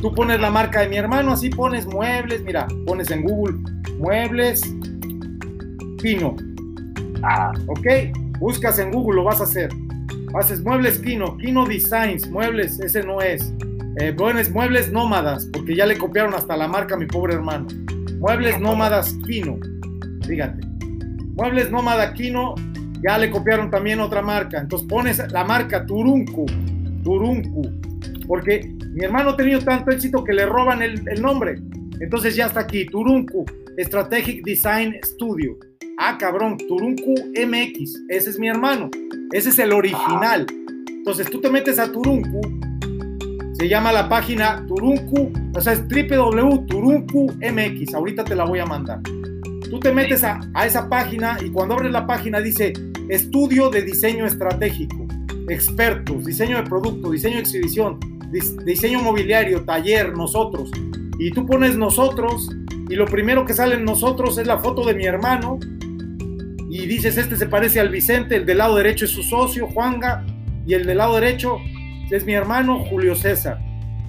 Tú 0.00 0.14
pones 0.14 0.40
la 0.40 0.50
marca 0.50 0.80
de 0.80 0.88
mi 0.88 0.96
hermano, 0.96 1.32
así 1.32 1.50
pones 1.50 1.86
muebles, 1.86 2.40
mira, 2.44 2.66
pones 2.86 3.10
en 3.10 3.24
Google 3.24 3.58
muebles 3.98 4.62
Kino. 5.98 6.34
Ajá. 7.22 7.52
¿ok? 7.66 7.86
Buscas 8.38 8.78
en 8.78 8.92
Google, 8.92 9.16
lo 9.16 9.24
vas 9.24 9.40
a 9.40 9.44
hacer. 9.44 9.70
Haces 10.34 10.62
muebles 10.62 10.98
Kino, 10.98 11.36
Kino 11.38 11.64
Designs, 11.66 12.28
muebles, 12.30 12.78
ese 12.80 13.02
no 13.02 13.20
es. 13.20 13.52
Eh, 14.00 14.12
pones 14.12 14.50
muebles 14.50 14.92
nómadas, 14.92 15.48
porque 15.52 15.74
ya 15.74 15.86
le 15.86 15.98
copiaron 15.98 16.34
hasta 16.34 16.56
la 16.56 16.68
marca 16.68 16.96
mi 16.96 17.06
pobre 17.06 17.34
hermano. 17.34 17.66
Muebles 18.18 18.60
nómadas 18.60 19.16
Kino, 19.26 19.58
fíjate. 20.26 20.64
Muebles 21.34 21.70
nómada 21.70 22.12
Kino, 22.14 22.54
ya 23.02 23.18
le 23.18 23.30
copiaron 23.30 23.70
también 23.70 24.00
otra 24.00 24.22
marca. 24.22 24.60
Entonces 24.60 24.86
pones 24.88 25.32
la 25.32 25.44
marca 25.44 25.84
Turunku, 25.86 26.46
Turunku, 27.02 27.62
porque 28.26 28.72
mi 28.92 29.04
hermano 29.04 29.30
ha 29.30 29.36
tenido 29.36 29.60
tanto 29.60 29.90
éxito 29.90 30.22
que 30.22 30.32
le 30.32 30.46
roban 30.46 30.82
el, 30.82 31.02
el 31.08 31.22
nombre. 31.22 31.56
Entonces 32.00 32.36
ya 32.36 32.46
está 32.46 32.60
aquí, 32.60 32.86
Turunku, 32.86 33.44
Strategic 33.78 34.44
Design 34.44 34.94
Studio. 35.04 35.56
Ah, 36.00 36.16
cabrón, 36.16 36.56
Turunku 36.56 37.12
MX, 37.34 38.04
ese 38.08 38.30
es 38.30 38.38
mi 38.38 38.46
hermano, 38.46 38.88
ese 39.32 39.48
es 39.48 39.58
el 39.58 39.72
original. 39.72 40.46
Entonces 40.88 41.28
tú 41.28 41.40
te 41.40 41.50
metes 41.50 41.80
a 41.80 41.90
Turunku, 41.90 42.40
se 43.54 43.68
llama 43.68 43.90
la 43.90 44.08
página 44.08 44.64
Turunku, 44.68 45.32
o 45.56 45.60
sea, 45.60 45.72
es 45.72 45.82
www.turunku 45.88 47.32
MX, 47.40 47.94
ahorita 47.94 48.22
te 48.22 48.36
la 48.36 48.44
voy 48.44 48.60
a 48.60 48.66
mandar. 48.66 49.00
Tú 49.68 49.80
te 49.80 49.92
metes 49.92 50.22
a, 50.22 50.38
a 50.54 50.66
esa 50.66 50.88
página 50.88 51.36
y 51.44 51.50
cuando 51.50 51.74
abres 51.74 51.90
la 51.90 52.06
página 52.06 52.40
dice 52.40 52.72
Estudio 53.08 53.68
de 53.68 53.82
Diseño 53.82 54.24
Estratégico, 54.24 55.04
expertos, 55.48 56.24
diseño 56.24 56.58
de 56.58 56.62
producto, 56.62 57.10
diseño 57.10 57.34
de 57.34 57.40
exhibición, 57.40 57.98
diseño 58.64 59.02
mobiliario, 59.02 59.64
taller, 59.64 60.16
nosotros. 60.16 60.70
Y 61.18 61.32
tú 61.32 61.44
pones 61.44 61.76
nosotros 61.76 62.48
y 62.88 62.94
lo 62.94 63.04
primero 63.04 63.44
que 63.44 63.52
sale 63.52 63.74
en 63.74 63.84
nosotros 63.84 64.38
es 64.38 64.46
la 64.46 64.58
foto 64.58 64.86
de 64.86 64.94
mi 64.94 65.04
hermano 65.04 65.58
y 66.78 66.86
dices, 66.86 67.18
este 67.18 67.34
se 67.34 67.46
parece 67.46 67.80
al 67.80 67.88
Vicente, 67.88 68.36
el 68.36 68.46
del 68.46 68.58
lado 68.58 68.76
derecho 68.76 69.04
es 69.04 69.10
su 69.10 69.24
socio, 69.24 69.66
Juanga, 69.66 70.24
y 70.64 70.74
el 70.74 70.86
del 70.86 70.98
lado 70.98 71.16
derecho 71.16 71.58
es 72.08 72.24
mi 72.24 72.34
hermano, 72.34 72.84
Julio 72.84 73.16
César, 73.16 73.58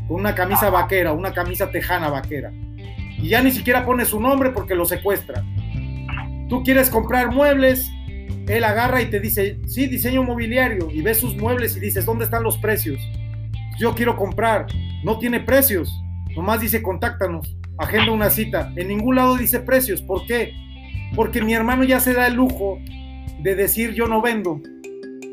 con 0.07 0.19
una 0.19 0.35
camisa 0.35 0.69
vaquera, 0.69 1.11
una 1.11 1.33
camisa 1.33 1.71
tejana 1.71 2.09
vaquera. 2.09 2.51
Y 3.17 3.27
ya 3.27 3.41
ni 3.41 3.49
siquiera 3.49 3.87
pone 3.87 4.05
su 4.05 4.19
nombre 4.19 4.51
porque 4.51 4.75
lo 4.75 4.85
secuestra. 4.85 5.43
Tú 6.47 6.61
quieres 6.61 6.91
comprar 6.91 7.33
muebles, 7.33 7.89
él 8.47 8.63
agarra 8.63 9.01
y 9.01 9.07
te 9.07 9.19
dice, 9.19 9.57
sí, 9.65 9.87
diseño 9.87 10.21
mobiliario, 10.21 10.91
y 10.91 11.01
ves 11.01 11.17
sus 11.17 11.35
muebles 11.35 11.75
y 11.75 11.79
dices, 11.79 12.05
¿dónde 12.05 12.25
están 12.25 12.43
los 12.43 12.59
precios? 12.59 12.99
Yo 13.79 13.95
quiero 13.95 14.15
comprar, 14.15 14.67
no 15.03 15.17
tiene 15.17 15.39
precios, 15.39 15.91
nomás 16.35 16.61
dice, 16.61 16.83
contáctanos, 16.83 17.57
agenda 17.79 18.11
una 18.11 18.29
cita. 18.29 18.71
En 18.75 18.89
ningún 18.89 19.15
lado 19.15 19.37
dice 19.37 19.59
precios, 19.59 20.03
¿por 20.03 20.27
qué? 20.27 20.53
Porque 21.15 21.41
mi 21.41 21.53
hermano 21.53 21.83
ya 21.83 21.99
se 21.99 22.13
da 22.13 22.27
el 22.27 22.35
lujo 22.35 22.79
de 23.41 23.55
decir 23.55 23.93
yo 23.93 24.07
no 24.07 24.21
vendo. 24.21 24.61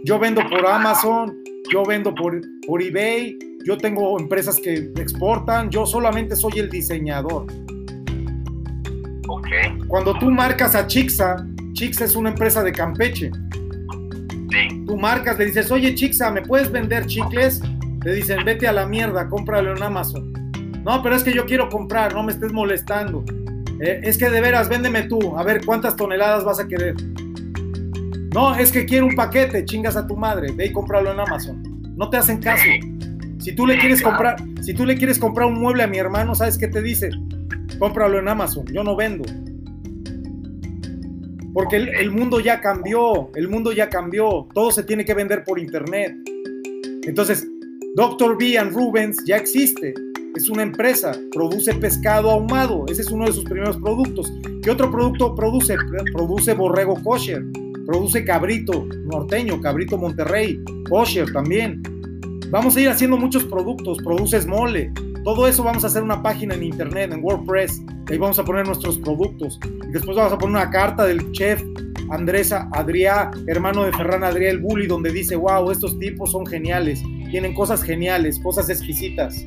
Yo 0.04 0.18
vendo 0.18 0.42
por 0.48 0.66
Amazon, 0.66 1.36
yo 1.72 1.84
vendo 1.84 2.14
por, 2.14 2.40
por 2.66 2.82
eBay, 2.82 3.36
yo 3.66 3.76
tengo 3.76 4.18
empresas 4.18 4.60
que 4.60 4.92
exportan, 4.96 5.70
yo 5.70 5.84
solamente 5.86 6.36
soy 6.36 6.60
el 6.60 6.70
diseñador. 6.70 7.46
Okay. 9.28 9.76
Cuando 9.88 10.14
tú 10.18 10.30
marcas 10.30 10.76
a 10.76 10.86
Chixa, 10.86 11.44
Chixa 11.72 12.04
es 12.04 12.14
una 12.14 12.30
empresa 12.30 12.62
de 12.62 12.70
Campeche. 12.70 13.30
Sí. 14.50 14.84
Tú 14.86 14.96
marcas, 14.96 15.36
le 15.38 15.46
dices, 15.46 15.70
oye 15.72 15.94
Chixa, 15.94 16.30
¿me 16.30 16.42
puedes 16.42 16.70
vender 16.70 17.06
chicles? 17.06 17.60
Le 18.04 18.14
dicen, 18.14 18.44
vete 18.44 18.68
a 18.68 18.72
la 18.72 18.86
mierda, 18.86 19.28
cómpralo 19.28 19.76
en 19.76 19.82
Amazon. 19.82 20.32
No, 20.84 21.02
pero 21.02 21.16
es 21.16 21.24
que 21.24 21.34
yo 21.34 21.44
quiero 21.44 21.68
comprar, 21.68 22.14
no 22.14 22.22
me 22.22 22.32
estés 22.32 22.52
molestando. 22.52 23.24
Eh, 23.80 24.00
es 24.02 24.16
que 24.16 24.30
de 24.30 24.40
veras, 24.40 24.68
véndeme 24.68 25.02
tú, 25.02 25.36
a 25.36 25.42
ver 25.42 25.64
cuántas 25.64 25.96
toneladas 25.96 26.44
vas 26.44 26.60
a 26.60 26.66
querer. 26.66 26.94
No, 28.32 28.54
es 28.54 28.72
que 28.72 28.84
quiero 28.84 29.06
un 29.06 29.14
paquete, 29.14 29.64
chingas 29.64 29.96
a 29.96 30.06
tu 30.06 30.16
madre, 30.16 30.52
ve 30.52 30.66
y 30.66 30.72
cómpralo 30.72 31.12
en 31.12 31.20
Amazon. 31.20 31.62
No 31.96 32.08
te 32.10 32.16
hacen 32.16 32.38
caso. 32.38 32.64
Si 33.38 33.54
tú 33.54 33.66
le 33.66 33.78
quieres 33.78 34.02
comprar, 34.02 34.36
si 34.60 34.74
tú 34.74 34.84
le 34.84 34.96
quieres 34.96 35.18
comprar 35.18 35.46
un 35.46 35.60
mueble 35.60 35.82
a 35.82 35.86
mi 35.86 35.98
hermano, 35.98 36.34
¿sabes 36.34 36.58
qué 36.58 36.68
te 36.68 36.82
dice? 36.82 37.10
Cómpralo 37.78 38.18
en 38.18 38.28
Amazon, 38.28 38.66
yo 38.72 38.82
no 38.82 38.96
vendo. 38.96 39.24
Porque 41.52 41.76
el, 41.76 41.88
el 41.88 42.10
mundo 42.10 42.40
ya 42.40 42.60
cambió, 42.60 43.30
el 43.34 43.48
mundo 43.48 43.72
ya 43.72 43.88
cambió, 43.88 44.46
todo 44.52 44.70
se 44.70 44.82
tiene 44.82 45.04
que 45.04 45.14
vender 45.14 45.44
por 45.44 45.58
internet. 45.58 46.14
Entonces, 47.06 47.46
Dr. 47.94 48.36
B 48.36 48.58
and 48.58 48.74
Rubens 48.74 49.24
ya 49.24 49.36
existe 49.36 49.94
es 50.36 50.50
una 50.50 50.62
empresa, 50.62 51.12
produce 51.32 51.74
pescado 51.74 52.30
ahumado, 52.30 52.84
ese 52.88 53.00
es 53.00 53.10
uno 53.10 53.24
de 53.24 53.32
sus 53.32 53.44
primeros 53.44 53.78
productos. 53.78 54.30
¿Qué 54.62 54.70
otro 54.70 54.90
producto 54.90 55.34
produce? 55.34 55.76
Produce 56.12 56.52
borrego 56.52 57.02
kosher, 57.02 57.42
produce 57.86 58.24
cabrito 58.24 58.86
norteño, 59.06 59.60
cabrito 59.60 59.96
Monterrey, 59.96 60.62
kosher 60.88 61.32
también. 61.32 61.82
Vamos 62.50 62.76
a 62.76 62.80
ir 62.80 62.88
haciendo 62.88 63.16
muchos 63.16 63.44
productos, 63.44 63.98
produces 64.04 64.46
mole, 64.46 64.92
todo 65.24 65.48
eso 65.48 65.64
vamos 65.64 65.84
a 65.84 65.86
hacer 65.86 66.02
una 66.02 66.22
página 66.22 66.54
en 66.54 66.64
internet, 66.64 67.12
en 67.12 67.24
WordPress, 67.24 67.82
ahí 68.08 68.18
vamos 68.18 68.38
a 68.38 68.44
poner 68.44 68.66
nuestros 68.66 68.98
productos. 68.98 69.58
Después 69.88 70.16
vamos 70.16 70.34
a 70.34 70.38
poner 70.38 70.56
una 70.56 70.70
carta 70.70 71.06
del 71.06 71.32
chef 71.32 71.62
Andrés 72.10 72.52
Adrià, 72.52 73.30
hermano 73.48 73.84
de 73.84 73.92
Ferran 73.92 74.22
Adrià 74.22 74.50
el 74.50 74.60
Bully, 74.60 74.86
donde 74.86 75.10
dice, 75.10 75.34
wow, 75.34 75.70
estos 75.70 75.98
tipos 75.98 76.30
son 76.30 76.46
geniales, 76.46 77.02
tienen 77.30 77.54
cosas 77.54 77.82
geniales, 77.82 78.38
cosas 78.38 78.68
exquisitas 78.68 79.44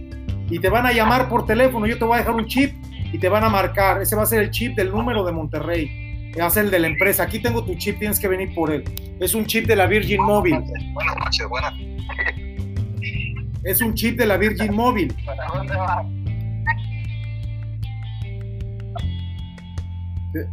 y 0.50 0.60
te 0.60 0.70
van 0.70 0.86
a 0.86 0.92
llamar 0.92 1.30
por 1.30 1.46
teléfono. 1.46 1.86
Yo 1.86 1.98
te 1.98 2.06
voy 2.06 2.16
a 2.16 2.20
dejar 2.20 2.36
un 2.36 2.46
chip 2.46 2.74
y 3.12 3.18
te 3.18 3.30
van 3.30 3.44
a 3.44 3.50
marcar. 3.50 4.02
Ese 4.02 4.16
va 4.16 4.24
a 4.24 4.26
ser 4.26 4.42
el 4.42 4.52
chip 4.52 4.76
del 4.76 4.92
número 4.92 5.24
de 5.24 5.32
Monterrey. 5.32 6.32
Va 6.40 6.46
a 6.46 6.50
ser 6.50 6.66
el 6.66 6.72
de 6.72 6.80
la 6.80 6.88
empresa. 6.88 7.24
Aquí 7.24 7.40
tengo 7.40 7.64
tu 7.64 7.76
chip, 7.76 8.00
tienes 8.00 8.20
que 8.20 8.28
venir 8.28 8.54
por 8.54 8.72
él. 8.72 8.84
Es 9.20 9.34
un 9.36 9.46
chip 9.46 9.66
de 9.66 9.76
la 9.76 9.88
Virgin 9.88 10.22
Móvil. 10.22 10.60
Buenas 10.94 11.16
noches, 11.18 11.48
buenas. 11.48 11.74
Es 13.64 13.82
un 13.82 13.94
chip 13.94 14.18
de 14.18 14.26
la 14.26 14.38
Virgin 14.38 14.74
Móvil. 14.74 15.14
¿Para 15.26 15.48
dónde 15.48 15.76
va? 15.76 16.06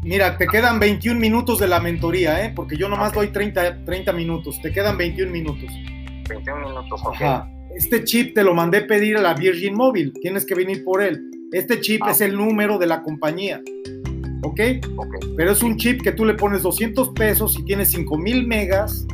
Mira, 0.02 0.38
te 0.38 0.46
quedan 0.46 0.80
21 0.80 1.20
minutos 1.20 1.58
de 1.58 1.68
la 1.68 1.80
mentoría, 1.80 2.44
¿eh? 2.44 2.52
Porque 2.54 2.76
yo 2.76 2.88
nomás 2.88 3.12
doy 3.12 3.28
30, 3.28 3.84
30 3.84 4.12
minutos. 4.12 4.60
Te 4.62 4.72
quedan 4.72 4.96
21 4.96 5.30
minutos. 5.30 5.70
21 6.28 6.68
minutos, 6.68 7.00
ok. 7.04 7.14
Ajá. 7.14 7.48
Este 7.76 8.04
chip 8.04 8.34
te 8.34 8.42
lo 8.42 8.54
mandé 8.54 8.80
pedir 8.82 9.16
a 9.18 9.20
la 9.20 9.34
Virgin 9.34 9.74
Móvil. 9.74 10.12
Tienes 10.22 10.46
que 10.46 10.54
venir 10.54 10.82
por 10.82 11.02
él. 11.02 11.20
Este 11.52 11.78
chip 11.80 12.00
Ah. 12.04 12.10
es 12.10 12.20
el 12.22 12.34
número 12.34 12.78
de 12.78 12.86
la 12.86 13.02
compañía. 13.02 13.60
¿Ok? 14.42 14.60
Ok. 14.96 15.14
Pero 15.36 15.52
es 15.52 15.62
un 15.62 15.76
chip 15.76 16.00
que 16.02 16.12
tú 16.12 16.24
le 16.24 16.34
pones 16.34 16.62
200 16.62 17.10
pesos 17.10 17.58
y 17.58 17.64
tienes 17.64 17.90
5000 17.90 18.46
megas 18.46 19.06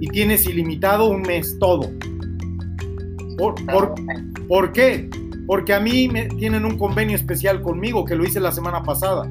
y 0.00 0.08
tienes 0.08 0.44
ilimitado 0.46 1.06
un 1.08 1.22
mes 1.22 1.56
todo. 1.60 1.90
¿Por, 3.38 3.54
por, 3.66 3.94
¿por 4.48 4.72
qué? 4.72 5.08
Porque 5.46 5.72
a 5.72 5.80
mí 5.80 6.08
me 6.08 6.26
tienen 6.26 6.64
un 6.64 6.76
convenio 6.76 7.14
especial 7.14 7.62
conmigo 7.62 8.04
que 8.04 8.16
lo 8.16 8.24
hice 8.24 8.40
la 8.40 8.50
semana 8.52 8.82
pasada. 8.82 9.30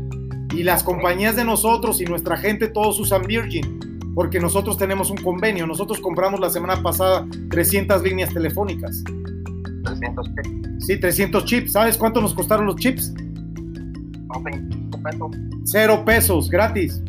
Y 0.56 0.63
las 0.63 0.84
compañías 0.84 1.36
de 1.36 1.43
nosotros 1.43 1.99
y 1.99 2.06
nuestra 2.06 2.38
gente 2.38 2.67
todos 2.69 2.99
usan 2.99 3.23
Virgin. 3.23 3.80
Porque 4.15 4.39
nosotros 4.39 4.78
tenemos 4.78 5.10
un 5.10 5.17
convenio. 5.17 5.65
Nosotros 5.65 5.99
compramos 5.99 6.39
la 6.39 6.49
semana 6.49 6.82
pasada 6.82 7.28
300 7.49 8.04
líneas 8.04 8.34
telefónicas. 8.34 9.04
300 9.84 10.30
pesos. 10.30 10.54
Sí, 10.80 10.97
300 10.97 11.45
chips. 11.45 11.71
¿Sabes 11.73 11.97
cuánto 11.97 12.21
nos 12.21 12.34
costaron 12.34 12.65
los 12.65 12.76
chips? 12.76 13.13
No, 13.13 14.41
25 14.43 15.02
pesos. 15.02 15.32
Cero 15.65 16.04
pesos, 16.06 16.49
gratis. 16.49 17.02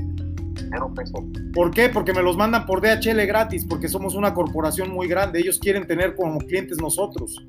Cero 0.70 0.92
pesos. 0.94 1.20
¿Por 1.52 1.70
qué? 1.70 1.88
Porque 1.88 2.12
me 2.12 2.22
los 2.22 2.36
mandan 2.36 2.66
por 2.66 2.80
DHL 2.80 3.26
gratis, 3.26 3.64
porque 3.68 3.88
somos 3.88 4.14
una 4.14 4.32
corporación 4.32 4.90
muy 4.90 5.08
grande. 5.08 5.40
Ellos 5.40 5.58
quieren 5.58 5.86
tener 5.86 6.14
como 6.14 6.38
clientes 6.38 6.78
nosotros. 6.80 7.44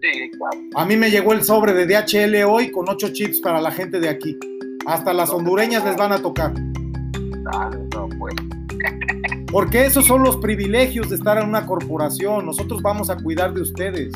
Sí, 0.00 0.30
claro. 0.36 0.58
A 0.74 0.84
mí 0.84 0.96
me 0.96 1.10
llegó 1.10 1.32
el 1.32 1.44
sobre 1.44 1.72
de 1.72 1.86
DHL 1.86 2.44
hoy 2.44 2.70
con 2.70 2.88
8 2.88 3.08
chips 3.12 3.40
para 3.40 3.60
la 3.60 3.70
gente 3.70 4.00
de 4.00 4.08
aquí. 4.08 4.38
Hasta 4.86 5.12
las 5.12 5.30
hondureñas 5.30 5.84
les 5.84 5.96
van 5.96 6.12
a 6.12 6.18
tocar. 6.20 6.52
Ah, 7.54 7.70
no, 7.94 8.08
pues. 8.18 8.34
Porque 9.50 9.84
esos 9.84 10.06
son 10.06 10.22
los 10.22 10.36
privilegios 10.38 11.10
de 11.10 11.16
estar 11.16 11.38
en 11.38 11.48
una 11.48 11.66
corporación. 11.66 12.46
Nosotros 12.46 12.80
vamos 12.82 13.10
a 13.10 13.16
cuidar 13.16 13.52
de 13.52 13.60
ustedes. 13.62 14.12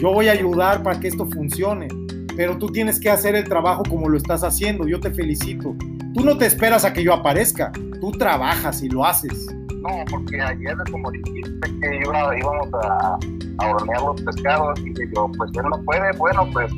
Yo 0.00 0.12
voy 0.12 0.28
a 0.28 0.32
ayudar 0.32 0.82
para 0.82 1.00
que 1.00 1.08
esto 1.08 1.26
funcione. 1.26 1.88
Pero 2.36 2.58
tú 2.58 2.68
tienes 2.68 2.98
que 3.00 3.10
hacer 3.10 3.34
el 3.36 3.44
trabajo 3.44 3.82
como 3.88 4.08
lo 4.08 4.16
estás 4.16 4.42
haciendo. 4.44 4.86
Yo 4.86 5.00
te 5.00 5.10
felicito. 5.10 5.74
Tú 6.14 6.24
no 6.24 6.36
te 6.38 6.46
esperas 6.46 6.84
a 6.84 6.92
que 6.92 7.02
yo 7.02 7.12
aparezca. 7.12 7.72
Tú 8.00 8.12
trabajas 8.12 8.82
y 8.82 8.88
lo 8.88 9.04
haces. 9.04 9.46
No, 9.80 9.90
porque 10.10 10.40
ayer, 10.40 10.74
como 10.90 11.10
dijiste 11.10 11.60
que 11.80 11.96
iba- 12.06 12.38
íbamos 12.38 12.68
a, 12.82 13.18
a 13.58 13.68
hornear 13.70 14.00
los 14.02 14.20
pescados, 14.22 14.80
y 14.80 14.94
yo, 15.14 15.30
pues 15.36 15.50
él 15.56 15.62
no 15.70 15.82
puede, 15.82 16.10
bueno, 16.16 16.48
pues 16.52 16.70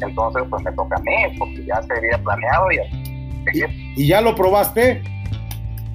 entonces 0.00 0.42
pues 0.48 0.62
me 0.62 0.70
toca 0.72 0.94
a 0.96 1.00
mí, 1.00 1.36
porque 1.38 1.64
ya 1.66 1.82
se 1.82 1.92
había 1.94 2.22
planeado 2.22 2.70
y 2.70 2.78
así, 2.78 3.62
¿Y 3.96 4.06
ya 4.06 4.20
lo 4.20 4.34
probaste? 4.36 5.02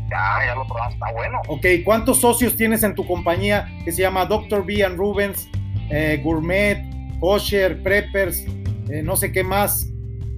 Ya, 0.10 0.46
ya 0.46 0.56
lo 0.56 0.66
probamos, 0.66 0.94
está 0.94 1.12
bueno. 1.12 1.40
Ok, 1.48 1.66
¿cuántos 1.86 2.20
socios 2.20 2.56
tienes 2.56 2.84
en 2.84 2.96
tu 2.96 3.06
compañía 3.06 3.68
que 3.86 3.92
se 3.92 4.02
llama 4.02 4.26
Dr. 4.26 4.66
B 4.66 4.84
and 4.84 4.98
Rubens, 4.98 5.50
eh, 5.90 6.22
Gourmet, 6.24 6.84
Kosher, 7.20 7.82
Preppers, 7.84 8.46
eh, 8.90 9.02
no 9.04 9.16
sé 9.16 9.32
qué 9.32 9.44
más, 9.44 9.88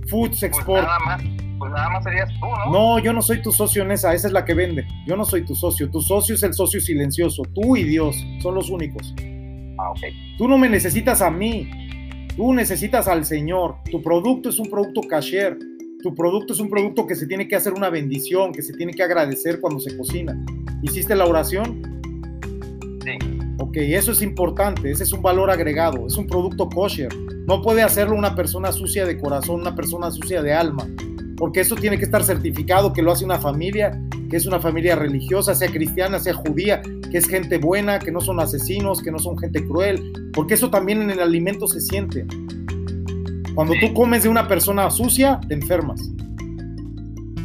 Foods 0.08 0.40
Pues 0.40 0.44
Export? 0.44 0.84
nada 0.84 1.00
más, 1.06 1.22
pues 1.58 1.72
nada 1.72 1.90
más 1.90 2.04
serías 2.04 2.30
tú, 2.40 2.48
¿no? 2.48 2.72
No, 2.72 3.00
yo 3.00 3.14
no 3.14 3.22
soy 3.22 3.42
tu 3.42 3.52
socio 3.52 3.84
en 3.84 3.92
esa, 3.92 4.14
esa 4.14 4.28
es 4.28 4.34
la 4.34 4.44
que 4.44 4.54
vende. 4.54 4.86
Yo 5.06 5.16
no 5.16 5.24
soy 5.24 5.46
tu 5.46 5.56
socio. 5.56 5.90
Tu 5.92 6.02
socio 6.02 6.34
es 6.36 6.44
el 6.44 6.54
socio 6.54 6.82
silencioso. 6.82 7.44
Tú 7.54 7.78
y 7.78 7.84
Dios 7.84 8.18
son 8.42 8.56
los 8.56 8.70
únicos. 8.70 9.14
Ah, 9.78 9.92
ok. 9.92 10.00
Tú 10.38 10.48
no 10.48 10.58
me 10.58 10.68
necesitas 10.68 11.22
a 11.22 11.30
mí. 11.30 11.70
Tú 12.36 12.54
necesitas 12.54 13.08
al 13.08 13.26
Señor. 13.26 13.76
Tu 13.92 14.02
producto 14.02 14.50
es 14.50 14.58
un 14.58 14.70
producto 14.70 15.02
cashier. 15.02 15.56
Tu 16.02 16.16
producto 16.16 16.54
es 16.54 16.60
un 16.60 16.70
producto 16.70 17.06
que 17.06 17.16
se 17.16 17.28
tiene 17.28 17.48
que 17.48 17.56
hacer 17.56 17.74
una 17.74 17.90
bendición, 17.90 18.52
que 18.52 18.64
se 18.64 18.74
tiene 18.74 18.94
que 18.94 19.04
agradecer 19.04 19.60
cuando 19.60 19.80
se 19.80 19.96
cocina. 19.96 20.36
¿Hiciste 20.82 21.16
la 21.16 21.26
oración? 21.26 22.02
Sí. 23.04 23.12
Ok, 23.60 23.78
eso 23.78 24.12
es 24.12 24.24
importante. 24.24 24.90
Ese 24.90 25.04
es 25.04 25.14
un 25.14 25.22
valor 25.22 25.52
agregado. 25.52 26.08
Es 26.08 26.18
un 26.18 26.26
producto 26.26 26.68
kosher. 26.70 27.10
No 27.48 27.62
puede 27.62 27.84
hacerlo 27.84 28.16
una 28.16 28.36
persona 28.36 28.72
sucia 28.72 29.06
de 29.06 29.20
corazón, 29.20 29.62
una 29.62 29.76
persona 29.76 30.10
sucia 30.10 30.42
de 30.42 30.54
alma. 30.54 30.88
Porque 31.38 31.60
eso 31.60 31.76
tiene 31.76 32.00
que 32.00 32.06
estar 32.06 32.24
certificado 32.24 32.94
que 32.94 33.04
lo 33.04 33.12
hace 33.12 33.24
una 33.24 33.40
familia, 33.40 34.02
que 34.30 34.38
es 34.38 34.48
una 34.48 34.60
familia 34.60 34.96
religiosa, 34.96 35.54
sea 35.54 35.70
cristiana, 35.70 36.18
sea 36.18 36.34
judía, 36.34 36.82
que 37.12 37.18
es 37.18 37.28
gente 37.28 37.60
buena, 37.60 38.00
que 38.00 38.12
no 38.12 38.22
son 38.22 38.40
asesinos, 38.40 39.04
que 39.04 39.12
no 39.12 39.20
son 39.20 39.38
gente 39.38 39.64
cruel. 39.64 40.32
Porque 40.34 40.56
eso 40.56 40.72
también 40.72 41.02
en 41.04 41.12
el 41.12 41.20
alimento 41.20 41.68
se 41.68 41.82
siente. 41.82 42.26
Cuando 43.56 43.74
tú 43.80 43.94
comes 43.94 44.24
de 44.24 44.30
una 44.30 44.48
persona 44.48 44.90
sucia, 44.90 45.40
te 45.48 45.54
enfermas. 45.54 46.02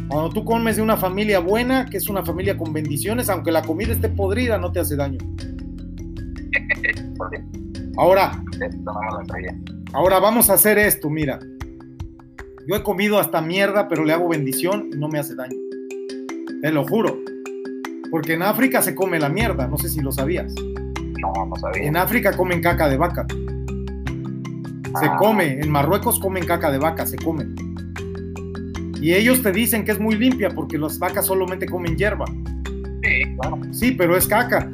Cuando 0.07 0.29
tú 0.29 0.45
comes 0.45 0.77
de 0.77 0.81
una 0.81 0.95
familia 0.95 1.39
buena, 1.39 1.85
que 1.85 1.97
es 1.97 2.07
una 2.07 2.23
familia 2.23 2.57
con 2.57 2.71
bendiciones, 2.71 3.29
aunque 3.29 3.51
la 3.51 3.61
comida 3.61 3.91
esté 3.91 4.07
podrida, 4.07 4.57
no 4.57 4.71
te 4.71 4.79
hace 4.79 4.95
daño. 4.95 5.17
Ahora, 7.97 8.41
ahora 9.93 10.19
vamos 10.19 10.49
a 10.49 10.53
hacer 10.53 10.77
esto, 10.77 11.09
mira. 11.09 11.39
Yo 12.67 12.75
he 12.75 12.83
comido 12.83 13.19
hasta 13.19 13.41
mierda, 13.41 13.87
pero 13.87 14.05
le 14.05 14.13
hago 14.13 14.29
bendición 14.29 14.89
y 14.93 14.97
no 14.97 15.09
me 15.09 15.19
hace 15.19 15.35
daño. 15.35 15.57
Te 16.61 16.71
lo 16.71 16.85
juro. 16.85 17.17
Porque 18.09 18.33
en 18.33 18.43
África 18.43 18.81
se 18.81 18.95
come 18.95 19.19
la 19.19 19.29
mierda, 19.29 19.67
no 19.67 19.77
sé 19.77 19.89
si 19.89 19.99
lo 20.01 20.11
sabías. 20.11 20.53
No, 21.19 21.45
no 21.45 21.55
sabía. 21.57 21.83
En 21.83 21.97
África 21.97 22.35
comen 22.35 22.61
caca 22.61 22.87
de 22.87 22.97
vaca. 22.97 23.25
Se 24.99 25.05
Ah. 25.07 25.15
come, 25.17 25.59
en 25.61 25.69
Marruecos 25.69 26.19
comen 26.19 26.45
caca 26.45 26.71
de 26.71 26.77
vaca, 26.77 27.05
se 27.05 27.17
come. 27.17 27.45
Y 29.01 29.13
ellos 29.13 29.41
te 29.43 29.51
dicen 29.51 29.85
que 29.85 29.91
es 29.91 29.99
muy 29.99 30.15
limpia 30.15 30.49
porque 30.49 30.77
las 30.77 30.97
vacas 30.97 31.25
solamente 31.27 31.65
comen 31.67 31.95
hierba. 31.95 32.25
Sí, 33.03 33.35
claro, 33.39 33.59
Sí, 33.71 33.91
pero 33.91 34.17
es 34.17 34.25
caca. 34.27 34.69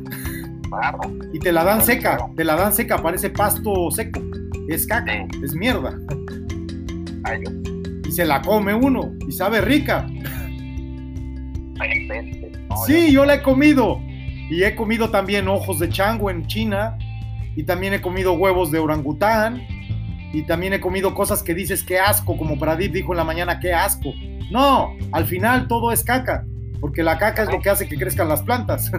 claro. 0.70 1.00
Y 1.34 1.40
te 1.40 1.52
la 1.52 1.64
dan 1.64 1.82
seca, 1.84 2.18
te 2.36 2.44
la 2.44 2.56
dan 2.56 2.74
seca, 2.74 2.98
parece 2.98 3.30
pasto 3.30 3.92
seco. 3.92 4.22
Es 4.70 4.88
caca, 4.88 5.12
Sí. 5.32 5.40
es 5.44 5.54
mierda. 5.56 5.98
Ay, 7.26 7.42
Y 8.06 8.12
se 8.12 8.26
la 8.26 8.42
come 8.42 8.74
uno 8.74 9.12
y 9.28 9.32
sabe 9.32 9.60
rica. 9.62 10.08
No, 12.70 12.78
Sí, 12.86 13.12
yo 13.12 13.26
la 13.26 13.36
he 13.36 13.42
comido. 13.42 14.00
Y 14.50 14.64
he 14.64 14.76
comido 14.76 15.10
también 15.10 15.48
ojos 15.48 15.80
de 15.80 15.90
chango 15.90 16.30
en 16.30 16.46
China. 16.48 16.98
Y 17.56 17.64
también 17.64 17.94
he 17.94 18.02
comido 18.02 18.34
huevos 18.34 18.72
de 18.72 18.80
orangután. 18.80 19.62
Y 20.34 20.42
también 20.44 20.74
he 20.74 20.82
comido 20.82 21.14
cosas 21.14 21.44
que 21.44 21.54
dices 21.54 21.84
que 21.84 22.00
asco, 22.00 22.36
como 22.36 22.58
Pradip 22.58 22.92
dijo 22.92 23.14
en 23.14 23.18
la 23.18 23.24
mañana, 23.24 23.60
que 23.60 23.72
asco. 23.72 24.14
No, 24.52 24.98
al 25.12 25.26
final 25.26 25.68
todo 25.68 25.92
es 25.92 26.04
caca. 26.04 26.44
Porque 26.82 27.04
la 27.04 27.18
caca 27.18 27.44
es 27.44 27.52
lo 27.52 27.62
que 27.62 27.70
hace 27.70 27.88
que 27.88 27.96
crezcan 27.96 28.28
las 28.28 28.42
plantas. 28.42 28.92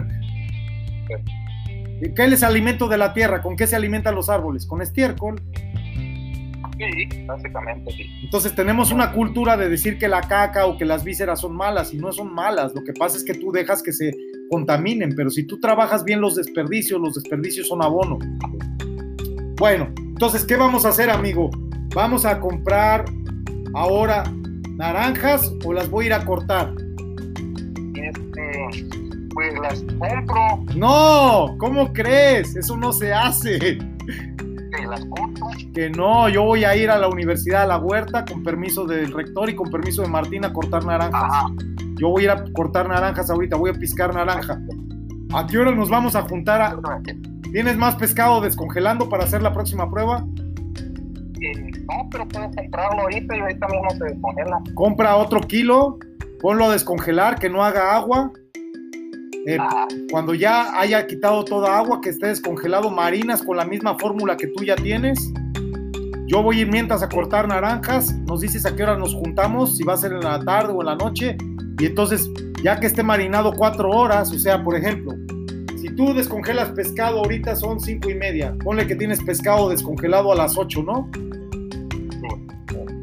¿Y 2.01 2.13
¿Qué 2.13 2.25
es 2.25 2.41
el 2.41 2.43
alimento 2.45 2.87
de 2.87 2.97
la 2.97 3.13
tierra? 3.13 3.41
¿Con 3.41 3.55
qué 3.55 3.67
se 3.67 3.75
alimentan 3.75 4.15
los 4.15 4.29
árboles? 4.29 4.65
Con 4.65 4.81
estiércol. 4.81 5.41
Sí, 6.77 7.25
básicamente 7.25 7.91
sí. 7.91 8.03
Entonces 8.23 8.55
tenemos 8.55 8.91
una 8.91 9.11
cultura 9.11 9.55
de 9.55 9.69
decir 9.69 9.97
que 9.97 10.07
la 10.07 10.21
caca 10.21 10.65
o 10.65 10.77
que 10.77 10.85
las 10.85 11.03
vísceras 11.03 11.39
son 11.41 11.55
malas 11.55 11.93
y 11.93 11.97
no 11.97 12.11
son 12.11 12.33
malas. 12.33 12.73
Lo 12.73 12.83
que 12.83 12.93
pasa 12.93 13.17
es 13.17 13.23
que 13.23 13.33
tú 13.33 13.51
dejas 13.51 13.83
que 13.83 13.93
se 13.93 14.13
contaminen, 14.49 15.15
pero 15.15 15.29
si 15.29 15.43
tú 15.43 15.59
trabajas 15.59 16.03
bien 16.03 16.21
los 16.21 16.35
desperdicios, 16.35 16.99
los 16.99 17.15
desperdicios 17.15 17.67
son 17.67 17.81
abono. 17.81 18.19
Bueno, 19.57 19.89
entonces, 20.15 20.45
¿qué 20.45 20.55
vamos 20.55 20.85
a 20.85 20.89
hacer, 20.89 21.09
amigo? 21.09 21.49
¿Vamos 21.93 22.23
a 22.23 22.39
comprar 22.39 23.03
ahora 23.73 24.23
naranjas 24.77 25.53
o 25.65 25.73
las 25.73 25.89
voy 25.89 26.05
a 26.05 26.07
ir 26.07 26.13
a 26.13 26.23
cortar? 26.23 26.73
Este, 27.95 28.87
pues 29.33 29.53
las 29.61 29.83
compro, 29.99 30.63
No, 30.73 31.57
¿cómo 31.57 31.91
crees? 31.91 32.55
Eso 32.55 32.77
no 32.77 32.93
se 32.93 33.13
hace. 33.13 33.59
que 33.59 34.85
las 34.89 35.05
compro. 35.05 35.47
Que 35.73 35.89
no, 35.89 36.29
yo 36.29 36.43
voy 36.43 36.63
a 36.63 36.77
ir 36.77 36.89
a 36.89 36.97
la 36.97 37.09
universidad 37.09 37.63
a 37.63 37.67
la 37.67 37.77
huerta 37.77 38.23
con 38.23 38.41
permiso 38.41 38.85
del 38.85 39.11
rector 39.11 39.49
y 39.49 39.55
con 39.55 39.69
permiso 39.69 40.01
de 40.01 40.07
Martín 40.07 40.45
a 40.45 40.53
cortar 40.53 40.85
naranjas. 40.85 41.23
Ajá. 41.25 41.47
Yo 41.99 42.07
voy 42.07 42.21
a 42.21 42.23
ir 42.23 42.31
a 42.31 42.45
cortar 42.53 42.87
naranjas 42.87 43.29
ahorita, 43.29 43.57
voy 43.57 43.71
a 43.71 43.73
piscar 43.73 44.13
naranja. 44.15 44.61
¿A 45.33 45.45
qué 45.45 45.57
hora 45.57 45.75
nos 45.75 45.89
vamos 45.89 46.15
a 46.15 46.21
juntar? 46.21 46.61
A... 46.61 46.77
¿Tienes 47.55 47.77
más 47.77 47.95
pescado 47.95 48.41
descongelando 48.41 49.07
para 49.07 49.23
hacer 49.23 49.41
la 49.41 49.53
próxima 49.53 49.89
prueba? 49.89 50.25
Eh, 51.39 51.71
no, 51.87 52.09
pero 52.11 52.27
puedo 52.27 52.51
comprarlo 52.51 53.03
ahorita 53.03 53.33
y 53.33 53.39
ahorita 53.39 53.67
mismo 53.69 53.89
se 53.91 54.03
descongela. 54.03 54.61
Compra 54.73 55.15
otro 55.15 55.39
kilo, 55.39 55.97
ponlo 56.41 56.65
a 56.65 56.73
descongelar, 56.73 57.39
que 57.39 57.49
no 57.49 57.63
haga 57.63 57.95
agua. 57.95 58.29
Eh, 59.47 59.57
Ajá. 59.57 59.87
cuando 60.11 60.33
ya 60.33 60.77
haya 60.77 61.07
quitado 61.07 61.45
toda 61.45 61.77
agua, 61.77 62.01
que 62.01 62.09
esté 62.09 62.27
descongelado, 62.27 62.91
marinas 62.91 63.41
con 63.41 63.55
la 63.55 63.63
misma 63.63 63.97
fórmula 63.99 64.35
que 64.35 64.47
tú 64.47 64.65
ya 64.65 64.75
tienes. 64.75 65.31
Yo 66.27 66.43
voy 66.43 66.57
a 66.57 66.61
ir 66.63 66.67
mientras 66.69 67.03
a 67.03 67.07
cortar 67.07 67.47
naranjas. 67.47 68.13
Nos 68.27 68.41
dices 68.41 68.65
a 68.65 68.75
qué 68.75 68.83
hora 68.83 68.97
nos 68.97 69.15
juntamos, 69.15 69.77
si 69.77 69.85
va 69.85 69.93
a 69.93 69.97
ser 69.97 70.11
en 70.11 70.19
la 70.19 70.41
tarde 70.41 70.73
o 70.73 70.81
en 70.81 70.87
la 70.87 70.95
noche. 70.95 71.37
Y 71.79 71.85
entonces, 71.85 72.29
ya 72.61 72.81
que 72.81 72.87
esté 72.87 73.01
marinado 73.01 73.53
cuatro 73.53 73.91
horas, 73.91 74.29
o 74.33 74.37
sea, 74.37 74.61
por 74.61 74.75
ejemplo, 74.75 75.13
tú 75.95 76.13
descongelas 76.13 76.69
pescado 76.69 77.19
ahorita 77.19 77.55
son 77.55 77.79
cinco 77.79 78.09
y 78.09 78.15
media. 78.15 78.55
Ponle 78.63 78.87
que 78.87 78.95
tienes 78.95 79.23
pescado 79.23 79.69
descongelado 79.69 80.31
a 80.31 80.35
las 80.35 80.57
8, 80.57 80.83
¿no? 80.83 81.09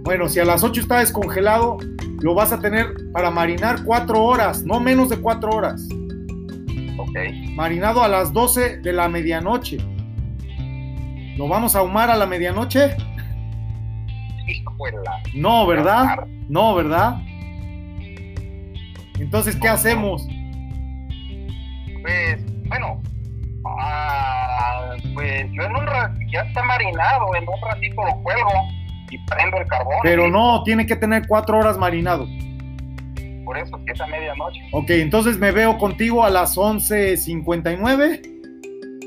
Bueno, 0.04 0.28
si 0.28 0.40
a 0.40 0.44
las 0.44 0.64
8 0.64 0.80
está 0.80 0.98
descongelado, 0.98 1.78
lo 2.20 2.34
vas 2.34 2.52
a 2.52 2.60
tener 2.60 2.94
para 3.12 3.30
marinar 3.30 3.84
cuatro 3.84 4.22
horas, 4.22 4.64
no 4.64 4.80
menos 4.80 5.08
de 5.08 5.18
cuatro 5.18 5.50
horas. 5.50 5.88
Ok. 6.98 7.16
Marinado 7.54 8.02
a 8.02 8.08
las 8.08 8.32
12 8.32 8.78
de 8.78 8.92
la 8.92 9.08
medianoche. 9.08 9.78
¿Lo 11.36 11.48
vamos 11.48 11.74
a 11.74 11.80
ahumar 11.80 12.10
a 12.10 12.16
la 12.16 12.26
medianoche? 12.26 12.96
No, 15.34 15.66
¿verdad? 15.66 16.26
No, 16.48 16.74
¿verdad? 16.74 17.20
Entonces, 19.18 19.56
¿qué 19.56 19.68
hacemos? 19.68 20.26
Pues, 22.02 22.51
bueno. 22.78 23.02
ah, 23.78 24.94
pues 25.14 25.46
yo 25.52 25.62
en 25.62 25.76
un 25.76 25.86
ratito, 25.86 26.20
ya 26.32 26.40
está 26.42 26.62
marinado, 26.62 27.34
en 27.34 27.44
un 27.48 27.60
ratito 27.68 28.02
lo 28.04 28.22
cuelgo 28.22 28.50
y 29.10 29.18
prendo 29.26 29.58
el 29.58 29.66
carbón. 29.66 29.94
Pero 30.02 30.28
no, 30.28 30.62
tiene 30.64 30.86
que 30.86 30.96
tener 30.96 31.26
cuatro 31.28 31.58
horas 31.58 31.76
marinado. 31.78 32.26
Por 33.44 33.58
eso 33.58 33.78
que 33.84 33.92
es 33.92 34.00
a 34.00 34.06
medianoche. 34.06 34.60
Ok, 34.72 34.90
entonces 34.90 35.38
me 35.38 35.50
veo 35.52 35.76
contigo 35.78 36.24
a 36.24 36.30
las 36.30 36.56
11.59. 36.56 38.22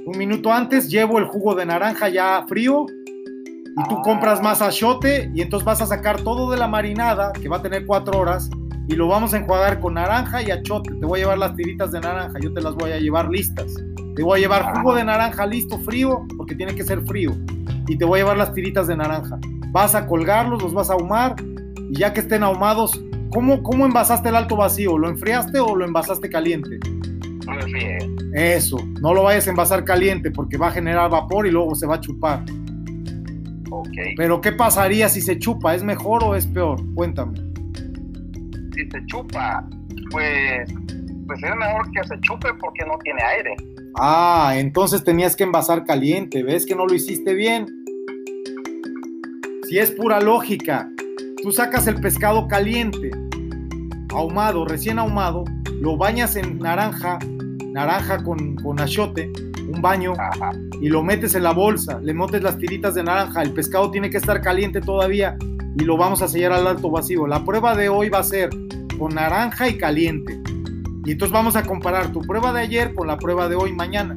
Un 0.06 0.18
minuto 0.18 0.52
antes 0.54 0.90
llevo 0.90 1.18
el 1.20 1.26
jugo 1.26 1.56
de 1.56 1.66
naranja 1.66 2.10
ya 2.10 2.46
frío. 2.48 2.86
Y 3.78 3.84
tú 3.90 3.98
Ah. 3.98 4.02
compras 4.04 4.42
más 4.42 4.62
achote 4.62 5.30
y 5.34 5.42
entonces 5.42 5.66
vas 5.66 5.82
a 5.82 5.86
sacar 5.86 6.22
todo 6.22 6.50
de 6.52 6.56
la 6.58 6.68
marinada, 6.68 7.34
que 7.34 7.50
va 7.50 7.58
a 7.58 7.62
tener 7.62 7.86
cuatro 7.86 8.18
horas, 8.20 8.50
y 8.88 8.96
lo 8.96 9.08
vamos 9.08 9.34
a 9.34 9.38
enjuagar 9.38 9.80
con 9.80 9.96
naranja 9.96 10.44
y 10.44 10.52
achote. 10.52 10.92
Te 10.94 11.06
voy 11.06 11.20
a 11.20 11.24
llevar 11.24 11.38
las 11.38 11.56
tiritas 11.56 11.92
de 11.92 12.00
naranja, 12.02 12.40
yo 12.40 12.54
te 12.54 12.62
las 12.62 12.76
voy 12.76 12.92
a 12.92 13.00
llevar 13.00 13.30
listas. 13.30 13.74
Te 14.16 14.24
voy 14.24 14.40
a 14.40 14.42
llevar 14.42 14.76
jugo 14.76 14.96
de 14.96 15.04
naranja 15.04 15.46
listo, 15.46 15.78
frío, 15.80 16.26
porque 16.38 16.56
tiene 16.56 16.76
que 16.76 16.84
ser 16.84 17.02
frío. 17.02 17.32
Y 17.88 17.98
te 17.98 18.06
voy 18.06 18.20
a 18.20 18.24
llevar 18.24 18.38
las 18.38 18.54
tiritas 18.54 18.88
de 18.88 18.96
naranja. 18.96 19.40
Vas 19.72 19.96
a 19.96 20.08
colgarlos, 20.08 20.62
los 20.62 20.74
vas 20.74 20.90
a 20.90 20.94
ahumar, 20.94 21.36
y 21.90 22.00
ya 22.00 22.14
que 22.14 22.22
estén 22.22 22.44
ahumados, 22.44 23.02
¿cómo, 23.32 23.62
cómo 23.64 23.86
envasaste 23.86 24.30
el 24.30 24.36
alto 24.36 24.56
vacío? 24.56 24.98
¿Lo 24.98 25.10
enfriaste 25.10 25.60
o 25.60 25.76
lo 25.76 25.86
envasaste 25.86 26.30
caliente? 26.30 26.80
Eso, 28.34 28.78
no 29.02 29.14
lo 29.14 29.24
vayas 29.24 29.48
a 29.48 29.50
envasar 29.50 29.84
caliente 29.84 30.32
porque 30.32 30.58
va 30.58 30.68
a 30.68 30.72
generar 30.72 31.10
vapor 31.10 31.48
y 31.48 31.52
luego 31.52 31.76
se 31.76 31.88
va 31.88 31.96
a 31.96 32.02
chupar. 32.02 32.44
Ok. 33.72 33.98
Pero 34.18 34.42
¿qué 34.42 34.52
pasaría 34.52 35.10
si 35.10 35.22
se 35.22 35.40
chupa? 35.40 35.76
¿Es 35.76 35.84
mejor 35.84 36.24
o 36.24 36.36
es 36.36 36.46
peor? 36.46 36.82
Cuéntame. 36.94 37.45
Si 38.76 38.90
se 38.90 39.06
chupa, 39.06 39.68
pues, 40.12 40.72
pues 41.28 41.44
es 41.44 41.56
mejor 41.56 41.92
que 41.92 42.04
se 42.08 42.20
chupe 42.22 42.50
porque 42.60 42.86
no 42.86 42.98
tiene 43.04 43.22
aire. 43.22 43.56
Ah, 43.98 44.54
entonces 44.58 45.04
tenías 45.04 45.36
que 45.36 45.44
envasar 45.46 45.86
caliente. 45.86 46.44
¿Ves 46.44 46.66
que 46.66 46.76
no 46.76 46.86
lo 46.86 46.94
hiciste 46.94 47.34
bien? 47.34 47.68
Si 49.70 49.80
es 49.80 49.92
pura 49.92 50.20
lógica, 50.20 50.90
tú 51.42 51.52
sacas 51.52 51.88
el 51.88 52.00
pescado 52.00 52.48
caliente, 52.48 53.12
ahumado, 54.14 54.66
recién 54.66 55.00
ahumado, 55.00 55.44
lo 55.82 55.98
bañas 55.98 56.36
en 56.36 56.60
naranja, 56.60 57.18
naranja 57.72 58.24
con, 58.24 58.56
con 58.58 58.80
achiote, 58.80 59.32
un 59.68 59.82
baño, 59.82 60.14
Ajá. 60.20 60.52
y 60.82 60.90
lo 60.90 61.02
metes 61.04 61.34
en 61.34 61.44
la 61.44 61.52
bolsa, 61.52 62.00
le 62.00 62.14
metes 62.14 62.44
las 62.44 62.58
tiritas 62.60 62.94
de 62.94 63.04
naranja, 63.04 63.42
el 63.42 63.54
pescado 63.54 63.90
tiene 63.90 64.10
que 64.10 64.18
estar 64.18 64.40
caliente 64.42 64.82
todavía, 64.82 65.36
y 65.78 65.84
lo 65.84 65.98
vamos 65.98 66.22
a 66.22 66.28
sellar 66.28 66.54
al 66.54 66.68
alto 66.68 66.90
vacío. 66.90 67.28
La 67.28 67.44
prueba 67.44 67.76
de 67.76 67.90
hoy 67.90 68.10
va 68.10 68.20
a 68.20 68.24
ser 68.24 68.50
con 68.98 69.16
naranja 69.16 69.68
y 69.68 69.78
caliente. 69.78 70.40
Y 71.06 71.12
entonces 71.12 71.34
vamos 71.34 71.56
a 71.56 71.64
comparar 71.64 72.12
tu 72.12 72.22
prueba 72.22 72.54
de 72.54 72.62
ayer 72.62 72.94
con 72.94 73.08
la 73.08 73.18
prueba 73.18 73.50
de 73.50 73.56
hoy 73.56 73.74
mañana. 73.74 74.16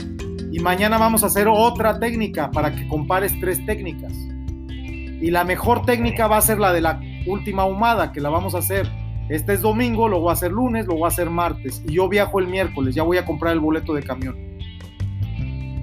Y 0.50 0.60
mañana 0.60 0.98
vamos 0.98 1.22
a 1.22 1.26
hacer 1.26 1.48
otra 1.48 1.98
técnica 1.98 2.50
para 2.50 2.74
que 2.74 2.86
compares 2.88 3.38
tres 3.40 3.64
técnicas. 3.66 4.12
Y 4.12 5.30
la 5.30 5.44
mejor 5.44 5.84
técnica 5.84 6.28
va 6.28 6.38
a 6.38 6.42
ser 6.42 6.58
la 6.58 6.72
de 6.72 6.80
la 6.80 7.00
última 7.26 7.62
ahumada, 7.62 8.12
que 8.12 8.20
la 8.20 8.30
vamos 8.30 8.54
a 8.54 8.58
hacer. 8.58 8.88
Este 9.28 9.52
es 9.52 9.60
domingo, 9.60 10.08
lo 10.08 10.20
voy 10.20 10.30
a 10.30 10.32
hacer 10.34 10.52
lunes, 10.52 10.86
lo 10.86 10.94
voy 10.94 11.04
a 11.04 11.08
hacer 11.08 11.28
martes. 11.28 11.82
Y 11.86 11.94
yo 11.94 12.08
viajo 12.08 12.38
el 12.38 12.46
miércoles, 12.46 12.94
ya 12.94 13.02
voy 13.02 13.18
a 13.18 13.26
comprar 13.26 13.52
el 13.52 13.60
boleto 13.60 13.92
de 13.94 14.02
camión. 14.02 14.36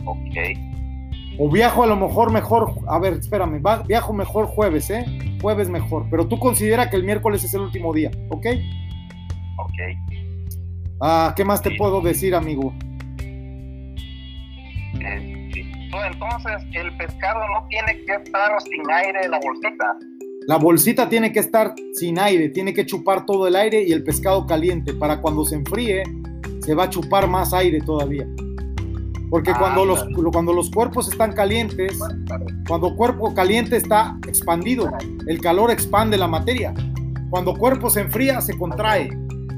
Ok. 0.05 0.74
O 1.37 1.49
viajo 1.49 1.83
a 1.83 1.87
lo 1.87 1.95
mejor 1.95 2.31
mejor, 2.31 2.73
a 2.87 2.99
ver, 2.99 3.13
espérame, 3.13 3.61
viajo 3.87 4.13
mejor 4.13 4.45
jueves, 4.45 4.89
¿eh? 4.89 5.05
Jueves 5.41 5.69
mejor, 5.69 6.07
pero 6.09 6.27
tú 6.27 6.39
considera 6.39 6.89
que 6.89 6.95
el 6.95 7.03
miércoles 7.03 7.43
es 7.43 7.53
el 7.53 7.61
último 7.61 7.93
día, 7.93 8.11
¿ok? 8.29 8.45
Ok. 9.57 9.71
Ah, 11.01 11.33
¿qué 11.35 11.43
más 11.43 11.61
te 11.61 11.71
puedo 11.75 12.01
decir, 12.01 12.35
amigo? 12.35 12.73
entonces, 16.07 16.61
el 16.73 16.95
pescado 16.97 17.39
no 17.47 17.67
tiene 17.69 18.03
que 18.05 18.13
estar 18.13 18.61
sin 18.61 18.91
aire 18.91 19.25
en 19.25 19.31
la 19.31 19.39
bolsita. 19.39 19.97
La 20.47 20.57
bolsita 20.57 21.09
tiene 21.09 21.31
que 21.31 21.39
estar 21.39 21.73
sin 21.93 22.19
aire, 22.19 22.49
tiene 22.49 22.73
que 22.73 22.85
chupar 22.85 23.25
todo 23.25 23.47
el 23.47 23.55
aire 23.55 23.81
y 23.81 23.91
el 23.91 24.03
pescado 24.03 24.45
caliente. 24.45 24.93
Para 24.93 25.21
cuando 25.21 25.45
se 25.45 25.55
enfríe, 25.55 26.03
se 26.59 26.75
va 26.75 26.83
a 26.83 26.89
chupar 26.89 27.27
más 27.27 27.53
aire 27.53 27.79
todavía. 27.81 28.27
Porque 29.35 29.51
ah, 29.51 29.57
cuando, 29.59 29.83
los, 29.83 30.05
cuando 30.31 30.53
los 30.53 30.71
cuerpos 30.71 31.09
están 31.09 31.33
calientes, 31.33 31.99
cuando 32.69 32.95
cuerpo 32.95 33.33
caliente 33.33 33.75
está 33.75 34.17
expandido, 34.25 34.89
el 35.27 35.41
calor 35.41 35.71
expande 35.71 36.17
la 36.17 36.29
materia. 36.29 36.73
Cuando 37.29 37.53
cuerpo 37.53 37.89
se 37.89 37.99
enfría, 37.99 38.39
se 38.39 38.57
contrae. 38.57 39.09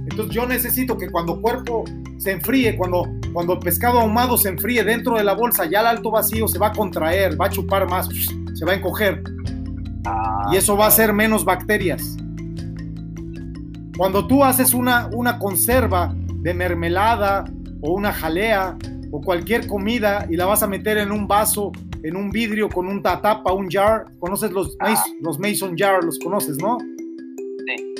Entonces 0.09 0.33
yo 0.33 0.47
necesito 0.47 0.97
que 0.97 1.11
cuando 1.11 1.39
cuerpo 1.39 1.83
se 2.17 2.31
enfríe, 2.31 2.75
cuando, 2.75 3.07
cuando 3.31 3.53
el 3.53 3.59
pescado 3.59 3.99
ahumado 3.99 4.35
se 4.35 4.49
enfríe 4.49 4.83
dentro 4.83 5.15
de 5.15 5.23
la 5.23 5.35
bolsa, 5.35 5.65
ya 5.65 5.81
al 5.81 5.85
alto 5.85 6.09
vacío 6.09 6.47
se 6.47 6.57
va 6.57 6.69
a 6.69 6.71
contraer, 6.71 7.39
va 7.39 7.45
a 7.45 7.49
chupar 7.51 7.87
más, 7.87 8.09
se 8.55 8.65
va 8.65 8.71
a 8.71 8.75
encoger. 8.77 9.21
Y 10.51 10.55
eso 10.55 10.75
va 10.75 10.87
a 10.87 10.91
ser 10.91 11.13
menos 11.13 11.45
bacterias. 11.45 12.17
Cuando 13.95 14.25
tú 14.25 14.43
haces 14.43 14.73
una, 14.73 15.07
una 15.13 15.37
conserva 15.37 16.15
de 16.15 16.55
mermelada 16.55 17.45
o 17.81 17.91
una 17.91 18.11
jalea 18.11 18.75
o 19.11 19.21
cualquier 19.21 19.67
comida 19.67 20.25
y 20.29 20.35
la 20.35 20.45
vas 20.45 20.63
a 20.63 20.67
meter 20.67 20.97
en 20.97 21.11
un 21.11 21.27
vaso, 21.27 21.71
en 22.03 22.15
un 22.15 22.29
vidrio 22.29 22.69
con 22.69 22.87
un 22.87 23.01
tapa, 23.01 23.51
un 23.53 23.69
jar, 23.69 24.05
conoces 24.19 24.51
los, 24.51 24.77
los 25.21 25.39
mason 25.39 25.75
jar, 25.77 26.03
los 26.03 26.19
conoces, 26.19 26.57
¿no? 26.57 26.77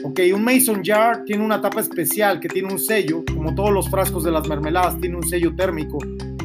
Ok, 0.04 0.20
un 0.34 0.43
mason 0.43 0.82
jar 0.84 1.24
tiene 1.26 1.43
una 1.43 1.60
tapa 1.60 1.82
especial 1.82 2.39
que 2.39 2.48
tiene 2.48 2.72
un 2.72 2.80
sello, 2.80 3.24
como 3.34 3.54
todos 3.56 3.72
los 3.72 3.89
frascos 3.89 4.24
de 4.24 4.32
las 4.32 4.48
mermeladas, 4.48 5.00
tiene 5.00 5.17
un 5.17 5.24
sello 5.24 5.56
térmico. 5.56 5.98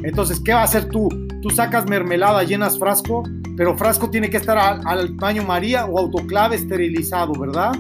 Entonces, 0.03 0.41
¿qué 0.41 0.53
va 0.53 0.63
a 0.63 0.65
hacer 0.65 0.87
tú? 0.87 1.09
Tú 1.43 1.51
sacas 1.51 1.87
mermelada, 1.87 2.43
llenas 2.43 2.79
frasco, 2.79 3.23
pero 3.57 3.77
frasco 3.77 4.11
tiene 4.11 4.31
que 4.31 4.39
estar 4.39 4.59
al, 4.59 5.09
baño 5.15 5.45
María 5.45 5.87
o 5.87 5.99
autoclave 5.99 6.57
esterilizado, 6.57 7.33
¿verdad? 7.35 7.73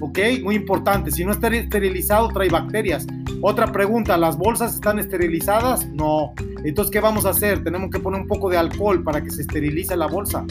Ok, 0.00 0.18
muy 0.42 0.54
importante. 0.54 1.10
Si 1.10 1.24
no 1.24 1.32
está 1.32 1.48
esterilizado, 1.48 2.28
trae 2.28 2.48
bacterias. 2.48 3.06
Otra 3.42 3.70
pregunta, 3.70 4.16
¿las 4.16 4.38
bolsas 4.38 4.74
están 4.74 4.98
esterilizadas? 4.98 5.86
No. 5.88 6.32
Entonces, 6.64 6.90
¿qué 6.90 7.00
vamos 7.00 7.26
a 7.26 7.30
hacer? 7.30 7.62
Tenemos 7.62 7.90
que 7.90 8.00
poner 8.00 8.20
un 8.20 8.26
poco 8.26 8.48
de 8.48 8.56
alcohol 8.56 9.02
para 9.02 9.22
que 9.22 9.30
se 9.30 9.42
esterilice 9.42 9.96
la 9.96 10.06
bolsa. 10.06 10.44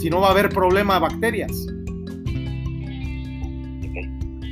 Si 0.00 0.08
no, 0.08 0.20
va 0.20 0.28
a 0.28 0.30
haber 0.30 0.48
problema 0.48 0.94
de 0.94 1.00
bacterias. 1.00 1.66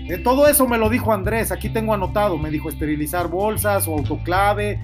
De 0.09 0.19
todo 0.19 0.49
eso 0.49 0.67
me 0.67 0.77
lo 0.77 0.91
dijo 0.91 1.13
Andrés, 1.13 1.53
aquí 1.53 1.69
tengo 1.69 1.95
anotado, 1.95 2.37
me 2.37 2.51
dijo 2.51 2.69
esterilizar 2.69 3.29
bolsas 3.29 3.87
o 3.87 3.93
autoclave, 3.93 4.81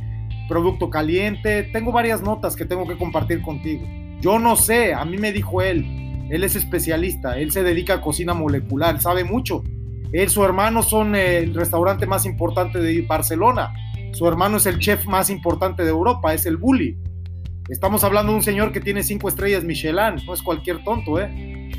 producto 0.49 0.89
caliente, 0.89 1.65
tengo 1.65 1.91
varias 1.91 2.23
notas 2.23 2.55
que 2.55 2.65
tengo 2.65 2.87
que 2.87 2.97
compartir 2.97 3.43
contigo. 3.43 3.85
Yo 4.21 4.39
no 4.39 4.55
sé, 4.55 4.95
a 4.95 5.05
mí 5.05 5.19
me 5.19 5.33
dijo 5.33 5.63
él, 5.63 6.29
él 6.31 6.45
es 6.45 6.55
especialista, 6.55 7.39
él 7.41 7.51
se 7.51 7.65
dedica 7.65 7.95
a 7.95 8.01
cocina 8.01 8.35
molecular, 8.35 9.01
sabe 9.01 9.25
mucho. 9.25 9.65
Él, 10.13 10.29
su 10.31 10.45
hermano 10.45 10.83
son 10.83 11.15
el 11.15 11.55
restaurante 11.55 12.07
más 12.07 12.27
importante 12.27 12.79
de 12.79 13.03
Barcelona, 13.03 13.73
su 14.13 14.27
hermano 14.27 14.57
es 14.57 14.67
el 14.67 14.79
chef 14.79 15.07
más 15.07 15.31
importante 15.31 15.83
de 15.83 15.91
Europa, 15.91 16.33
es 16.33 16.47
el 16.47 16.57
Bully. 16.57 16.97
Estamos 17.69 18.05
hablando 18.05 18.33
de 18.33 18.39
un 18.39 18.43
señor 18.43 18.73
que 18.73 18.81
tiene 18.81 19.03
cinco 19.03 19.29
estrellas 19.29 19.65
Michelin, 19.65 20.25
no 20.25 20.35
es 20.35 20.43
cualquier 20.43 20.83
tonto, 20.85 21.21
¿eh? 21.21 21.71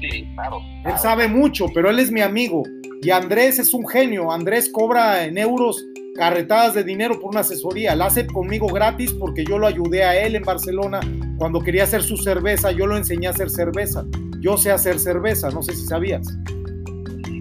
Sí, 0.00 0.28
claro, 0.34 0.60
Él 0.84 0.98
sabe 0.98 1.26
mucho, 1.26 1.66
pero 1.74 1.90
él 1.90 1.98
es 1.98 2.12
mi 2.12 2.20
amigo. 2.20 2.62
Y 3.02 3.10
Andrés 3.10 3.58
es 3.58 3.74
un 3.74 3.86
genio. 3.86 4.32
Andrés 4.32 4.70
cobra 4.72 5.24
en 5.24 5.38
euros 5.38 5.84
carretadas 6.16 6.74
de 6.74 6.84
dinero 6.84 7.20
por 7.20 7.30
una 7.30 7.40
asesoría. 7.40 7.94
La 7.94 8.06
hace 8.06 8.26
conmigo 8.26 8.66
gratis 8.68 9.12
porque 9.12 9.44
yo 9.44 9.58
lo 9.58 9.66
ayudé 9.66 10.04
a 10.04 10.18
él 10.18 10.34
en 10.34 10.42
Barcelona 10.42 11.00
cuando 11.38 11.60
quería 11.60 11.84
hacer 11.84 12.02
su 12.02 12.16
cerveza. 12.16 12.72
Yo 12.72 12.86
lo 12.86 12.96
enseñé 12.96 13.26
a 13.26 13.30
hacer 13.30 13.50
cerveza. 13.50 14.04
Yo 14.40 14.56
sé 14.56 14.70
hacer 14.70 14.98
cerveza, 14.98 15.50
no 15.50 15.62
sé 15.62 15.74
si 15.74 15.86
sabías. 15.86 16.26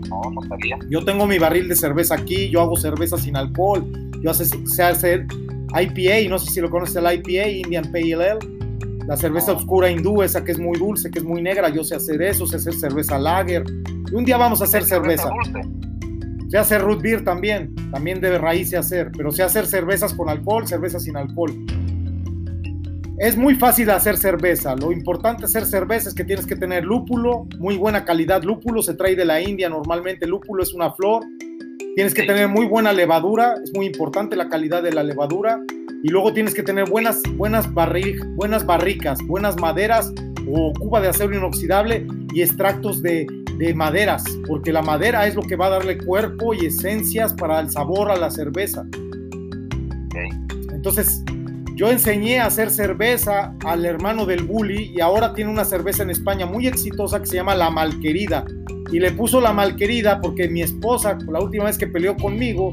No, 0.09 0.21
no 0.31 0.41
sabía. 0.47 0.77
Yo 0.89 1.03
tengo 1.03 1.25
mi 1.27 1.39
barril 1.39 1.67
de 1.67 1.75
cerveza 1.75 2.15
aquí, 2.15 2.49
yo 2.49 2.61
hago 2.61 2.75
cerveza 2.77 3.17
sin 3.17 3.35
alcohol. 3.35 3.85
Yo 4.21 4.33
sé 4.33 4.45
hacer 4.83 5.27
IPA, 5.69 6.29
no 6.29 6.39
sé 6.39 6.51
si 6.51 6.61
lo 6.61 6.69
conoces 6.69 6.95
el 6.95 7.05
IPA, 7.05 7.47
Indian 7.49 7.91
Pale 7.91 8.15
Ale. 8.15 8.39
La 9.07 9.15
cerveza 9.15 9.51
oscura 9.51 9.89
hindú, 9.89 10.23
esa 10.23 10.43
que 10.43 10.51
es 10.51 10.59
muy 10.59 10.79
dulce, 10.79 11.11
que 11.11 11.19
es 11.19 11.25
muy 11.25 11.41
negra, 11.41 11.69
yo 11.69 11.83
sé 11.83 11.95
hacer 11.95 12.21
eso, 12.23 12.47
sé 12.47 12.55
hacer 12.55 12.73
cerveza 12.73 13.19
lager. 13.19 13.63
un 14.11 14.25
día 14.25 14.37
vamos 14.37 14.61
a 14.61 14.63
hacer 14.63 14.83
cerveza. 14.83 15.29
Sé 16.49 16.57
hacer 16.57 16.81
root 16.81 17.01
beer 17.01 17.23
también, 17.23 17.75
también 17.91 18.19
de 18.21 18.37
raíz 18.37 18.69
sé 18.69 18.77
hacer, 18.77 19.11
pero 19.15 19.31
sé 19.31 19.43
hacer 19.43 19.67
cervezas 19.67 20.13
con 20.13 20.29
alcohol, 20.29 20.67
cervezas 20.67 21.03
sin 21.03 21.17
alcohol. 21.17 21.51
Es 23.17 23.37
muy 23.37 23.55
fácil 23.55 23.89
hacer 23.91 24.17
cerveza. 24.17 24.75
Lo 24.75 24.91
importante 24.91 25.45
hacer 25.45 25.65
cerveza 25.65 26.09
es 26.09 26.15
que 26.15 26.25
tienes 26.25 26.45
que 26.45 26.57
tener 26.57 26.83
lúpulo, 26.83 27.47
muy 27.59 27.77
buena 27.77 28.03
calidad. 28.03 28.43
Lúpulo 28.43 28.81
se 28.81 28.93
trae 28.93 29.15
de 29.15 29.23
la 29.23 29.41
India 29.41 29.69
normalmente. 29.69 30.27
Lúpulo 30.27 30.61
es 30.61 30.73
una 30.73 30.91
flor. 30.91 31.23
Tienes 31.95 32.13
que 32.13 32.23
tener 32.23 32.49
muy 32.49 32.65
buena 32.65 32.91
levadura. 32.91 33.55
Es 33.63 33.73
muy 33.73 33.85
importante 33.85 34.35
la 34.35 34.49
calidad 34.49 34.83
de 34.83 34.91
la 34.91 35.01
levadura 35.01 35.61
y 36.03 36.09
luego 36.09 36.33
tienes 36.33 36.53
que 36.53 36.61
tener 36.61 36.89
buenas, 36.89 37.21
buenas, 37.37 37.67
buenas 38.35 38.65
barricas, 38.65 39.17
buenas 39.25 39.55
maderas 39.59 40.13
o 40.47 40.73
cuba 40.73 40.99
de 40.99 41.07
acero 41.07 41.33
inoxidable 41.33 42.05
y 42.33 42.41
extractos 42.41 43.01
de, 43.01 43.25
de 43.57 43.73
maderas, 43.73 44.23
porque 44.45 44.71
la 44.71 44.81
madera 44.81 45.25
es 45.25 45.35
lo 45.35 45.41
que 45.41 45.55
va 45.55 45.67
a 45.67 45.69
darle 45.69 45.97
cuerpo 45.97 46.53
y 46.53 46.67
esencias 46.67 47.33
para 47.33 47.59
el 47.61 47.71
sabor 47.71 48.11
a 48.11 48.17
la 48.17 48.29
cerveza. 48.29 48.85
Entonces, 50.85 51.23
yo 51.75 51.91
enseñé 51.91 52.39
a 52.39 52.45
hacer 52.45 52.69
cerveza 52.69 53.53
al 53.65 53.85
hermano 53.85 54.25
del 54.25 54.43
Bully 54.43 54.93
y 54.95 55.01
ahora 55.01 55.33
tiene 55.33 55.51
una 55.51 55.65
cerveza 55.65 56.03
en 56.03 56.09
España 56.09 56.45
muy 56.45 56.67
exitosa 56.67 57.19
que 57.19 57.25
se 57.25 57.35
llama 57.35 57.53
La 57.53 57.69
Malquerida. 57.69 58.45
Y 58.91 58.99
le 58.99 59.11
puso 59.11 59.41
La 59.41 59.51
Malquerida 59.51 60.21
porque 60.21 60.47
mi 60.47 60.61
esposa, 60.61 61.17
la 61.27 61.41
última 61.41 61.65
vez 61.65 61.77
que 61.77 61.87
peleó 61.87 62.15
conmigo, 62.15 62.71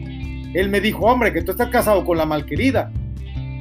él 0.55 0.69
me 0.69 0.81
dijo, 0.81 1.07
hombre, 1.07 1.33
que 1.33 1.43
tú 1.43 1.51
estás 1.51 1.71
casado 1.71 2.05
con 2.05 2.17
La 2.17 2.27
Malquerida. 2.27 2.93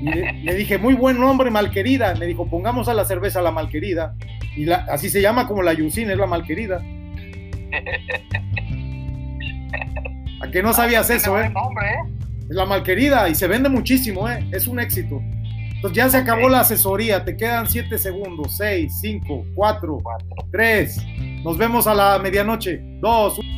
Y 0.01 0.09
le, 0.09 0.55
dije, 0.55 0.79
muy 0.79 0.95
buen 0.95 1.19
nombre, 1.19 1.51
malquerida. 1.51 2.15
Me 2.15 2.25
dijo, 2.25 2.47
pongamos 2.47 2.87
a 2.87 2.95
la 2.95 3.05
cerveza 3.05 3.39
la 3.41 3.51
malquerida. 3.51 4.15
Y 4.57 4.65
la, 4.65 4.87
así 4.89 5.09
se 5.09 5.21
llama 5.21 5.47
como 5.47 5.61
la 5.61 5.73
Yucina, 5.73 6.13
es 6.13 6.17
la 6.17 6.25
malquerida. 6.25 6.83
¿A 10.41 10.49
que 10.49 10.63
no 10.63 10.73
sabías 10.73 11.07
eso, 11.11 11.39
eh? 11.39 11.45
¿eh? 11.45 11.53
Es 12.51 12.57
la 12.57 12.65
malquerida 12.65 13.29
y 13.29 13.35
se 13.35 13.47
vende 13.47 13.69
muchísimo, 13.69 14.29
¿eh? 14.29 14.45
Es 14.51 14.67
un 14.67 14.77
éxito. 14.77 15.21
Entonces 15.73 15.95
ya 15.95 16.09
se 16.09 16.17
acabó 16.17 16.49
la 16.49 16.59
asesoría, 16.59 17.23
te 17.23 17.37
quedan 17.37 17.65
7 17.65 17.97
segundos, 17.97 18.57
6, 18.57 18.93
5, 18.99 19.45
4, 19.55 19.97
3. 20.51 20.97
Nos 21.45 21.57
vemos 21.57 21.87
a 21.87 21.93
la 21.93 22.19
medianoche. 22.19 22.81
2, 22.99 23.39
1. 23.39 23.49